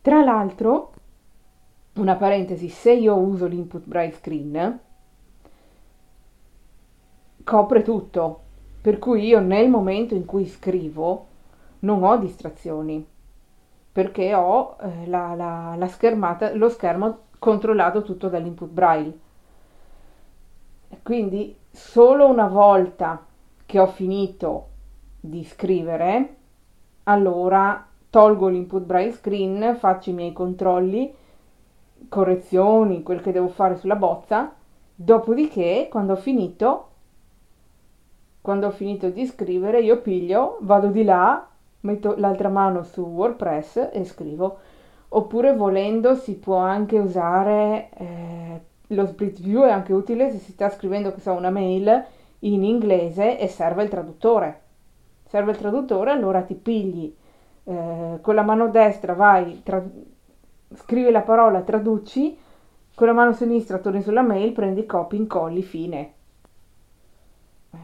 Tra 0.00 0.22
l'altro, 0.22 0.92
una 1.94 2.16
parentesi, 2.16 2.68
se 2.68 2.92
io 2.92 3.16
uso 3.16 3.46
l'input 3.46 3.84
braille 3.84 4.12
screen, 4.14 4.80
copre 7.42 7.82
tutto, 7.82 8.40
per 8.80 8.98
cui 8.98 9.26
io 9.26 9.40
nel 9.40 9.68
momento 9.68 10.14
in 10.14 10.24
cui 10.24 10.46
scrivo 10.46 11.26
non 11.80 12.02
ho 12.02 12.16
distrazioni, 12.16 13.06
perché 13.92 14.34
ho 14.34 14.76
eh, 14.80 15.06
la, 15.06 15.34
la, 15.34 15.74
la 15.76 15.88
schermata, 15.88 16.54
lo 16.54 16.68
schermo 16.68 17.18
controllato 17.44 18.02
tutto 18.02 18.30
dall'input 18.30 18.70
braille. 18.70 19.18
Quindi 21.02 21.54
solo 21.70 22.26
una 22.26 22.48
volta 22.48 23.22
che 23.66 23.78
ho 23.78 23.86
finito 23.86 24.68
di 25.20 25.44
scrivere, 25.44 26.36
allora 27.02 27.86
tolgo 28.08 28.48
l'input 28.48 28.84
braille 28.84 29.12
screen, 29.12 29.76
faccio 29.76 30.08
i 30.08 30.14
miei 30.14 30.32
controlli, 30.32 31.14
correzioni, 32.08 33.02
quel 33.02 33.20
che 33.20 33.32
devo 33.32 33.48
fare 33.48 33.76
sulla 33.76 33.96
bozza, 33.96 34.54
dopodiché 34.94 35.88
quando 35.90 36.14
ho 36.14 36.16
finito, 36.16 36.88
quando 38.40 38.68
ho 38.68 38.70
finito 38.70 39.10
di 39.10 39.26
scrivere, 39.26 39.82
io 39.82 40.00
piglio, 40.00 40.56
vado 40.62 40.86
di 40.86 41.04
là, 41.04 41.46
metto 41.80 42.14
l'altra 42.16 42.48
mano 42.48 42.84
su 42.84 43.02
WordPress 43.02 43.90
e 43.92 44.02
scrivo. 44.04 44.58
Oppure 45.16 45.54
volendo 45.54 46.16
si 46.16 46.34
può 46.34 46.56
anche 46.56 46.98
usare 46.98 47.88
eh, 47.96 48.60
lo 48.88 49.06
split 49.06 49.40
view, 49.40 49.62
è 49.62 49.70
anche 49.70 49.92
utile 49.92 50.30
se 50.32 50.38
si 50.38 50.50
sta 50.50 50.68
scrivendo 50.70 51.12
che 51.12 51.20
so, 51.20 51.32
una 51.32 51.50
mail 51.50 52.04
in 52.40 52.64
inglese 52.64 53.38
e 53.38 53.46
serve 53.46 53.84
il 53.84 53.88
traduttore. 53.88 54.60
Serve 55.28 55.52
il 55.52 55.58
traduttore, 55.58 56.10
allora 56.10 56.42
ti 56.42 56.54
pigli 56.54 57.14
eh, 57.62 58.18
con 58.20 58.34
la 58.34 58.42
mano 58.42 58.68
destra 58.70 59.14
vai, 59.14 59.62
tra- 59.62 59.84
scrivi 60.74 61.10
la 61.12 61.22
parola, 61.22 61.60
traduci, 61.60 62.36
con 62.94 63.06
la 63.06 63.12
mano 63.12 63.32
sinistra 63.34 63.78
torni 63.78 64.02
sulla 64.02 64.22
mail, 64.22 64.52
prendi 64.52 64.84
copy, 64.84 65.16
incolli, 65.16 65.62
fine. 65.62 66.12
Eh, 67.70 67.76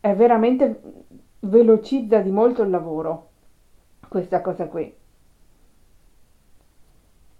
è 0.00 0.14
veramente 0.14 0.80
velocizza 1.40 2.18
di 2.18 2.30
molto 2.30 2.62
il 2.62 2.70
lavoro 2.70 3.28
questa 4.08 4.40
cosa 4.40 4.66
qui. 4.66 4.98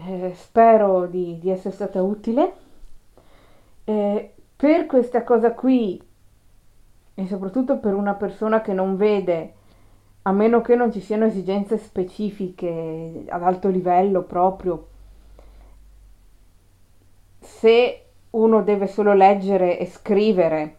Eh, 0.03 0.33
spero 0.35 1.07
di, 1.07 1.39
di, 1.39 1.51
essere 1.51 1.75
stata 1.75 2.01
utile. 2.03 2.53
Eh, 3.85 4.33
per 4.57 4.87
questa 4.87 5.23
cosa 5.25 5.53
qui 5.53 6.03
e 7.15 7.27
soprattutto 7.27 7.79
per 7.79 7.95
una 7.95 8.15
persona 8.15 8.63
che 8.63 8.73
non 8.73 8.97
vede 8.97 9.55
a 10.23 10.33
meno 10.33 10.63
che 10.63 10.75
non 10.75 10.91
ci 10.91 11.01
siano 11.01 11.27
esigenze 11.27 11.77
specifiche 11.77 13.25
ad 13.29 13.43
alto 13.43 13.69
livello 13.69 14.23
proprio, 14.23 14.89
se 17.39 18.05
uno 18.31 18.63
deve 18.63 18.87
solo 18.87 19.13
leggere 19.13 19.79
e 19.79 19.87
scrivere, 19.87 20.77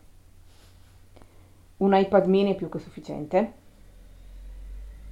un 1.78 1.96
iPad 1.96 2.26
mini 2.26 2.54
è 2.54 2.56
più 2.56 2.70
che 2.70 2.80
sufficiente, 2.80 3.54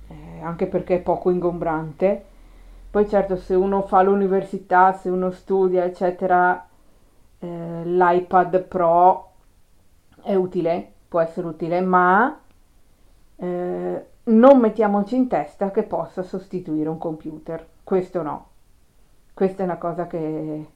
eh, 0.08 0.42
anche 0.42 0.68
perché 0.68 0.96
è 0.96 1.00
poco 1.00 1.30
ingombrante. 1.30 2.26
Poi 2.92 3.08
certo 3.08 3.36
se 3.36 3.54
uno 3.54 3.84
fa 3.84 4.02
l'università, 4.02 4.94
se 4.94 5.10
uno 5.10 5.30
studia, 5.30 5.84
eccetera, 5.84 6.68
eh, 7.40 7.82
l'iPad 7.86 8.62
Pro 8.64 9.32
è 10.24 10.34
utile, 10.34 10.92
può 11.08 11.20
essere 11.20 11.48
utile, 11.48 11.82
ma 11.82 12.40
eh, 13.36 14.06
non 14.24 14.60
mettiamoci 14.60 15.16
in 15.16 15.28
testa 15.28 15.70
che 15.70 15.84
possa 15.84 16.24
sostituire 16.24 16.90
un 16.90 16.98
computer. 16.98 17.66
Questo 17.84 18.22
no. 18.24 18.48
Questa 19.34 19.62
è 19.62 19.66
una 19.66 19.78
cosa 19.78 20.08
che 20.08 20.68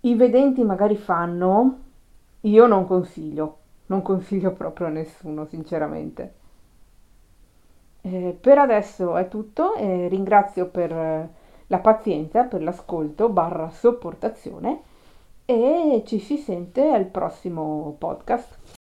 i 0.00 0.14
vedenti 0.14 0.64
magari 0.64 0.96
fanno, 0.96 1.78
io 2.40 2.66
non 2.66 2.86
consiglio, 2.86 3.58
non 3.86 4.00
consiglio 4.00 4.52
proprio 4.52 4.86
a 4.86 4.90
nessuno, 4.90 5.44
sinceramente. 5.44 6.34
Eh, 8.02 8.36
per 8.40 8.58
adesso 8.58 9.16
è 9.16 9.28
tutto, 9.28 9.74
eh, 9.74 10.08
ringrazio 10.08 10.66
per 10.66 10.90
la 11.66 11.78
pazienza, 11.78 12.44
per 12.44 12.62
l'ascolto 12.62 13.28
barra 13.28 13.70
sopportazione 13.70 14.82
e 15.44 16.02
ci 16.06 16.18
si 16.18 16.36
sente 16.36 16.88
al 16.88 17.06
prossimo 17.06 17.94
podcast. 17.98 18.79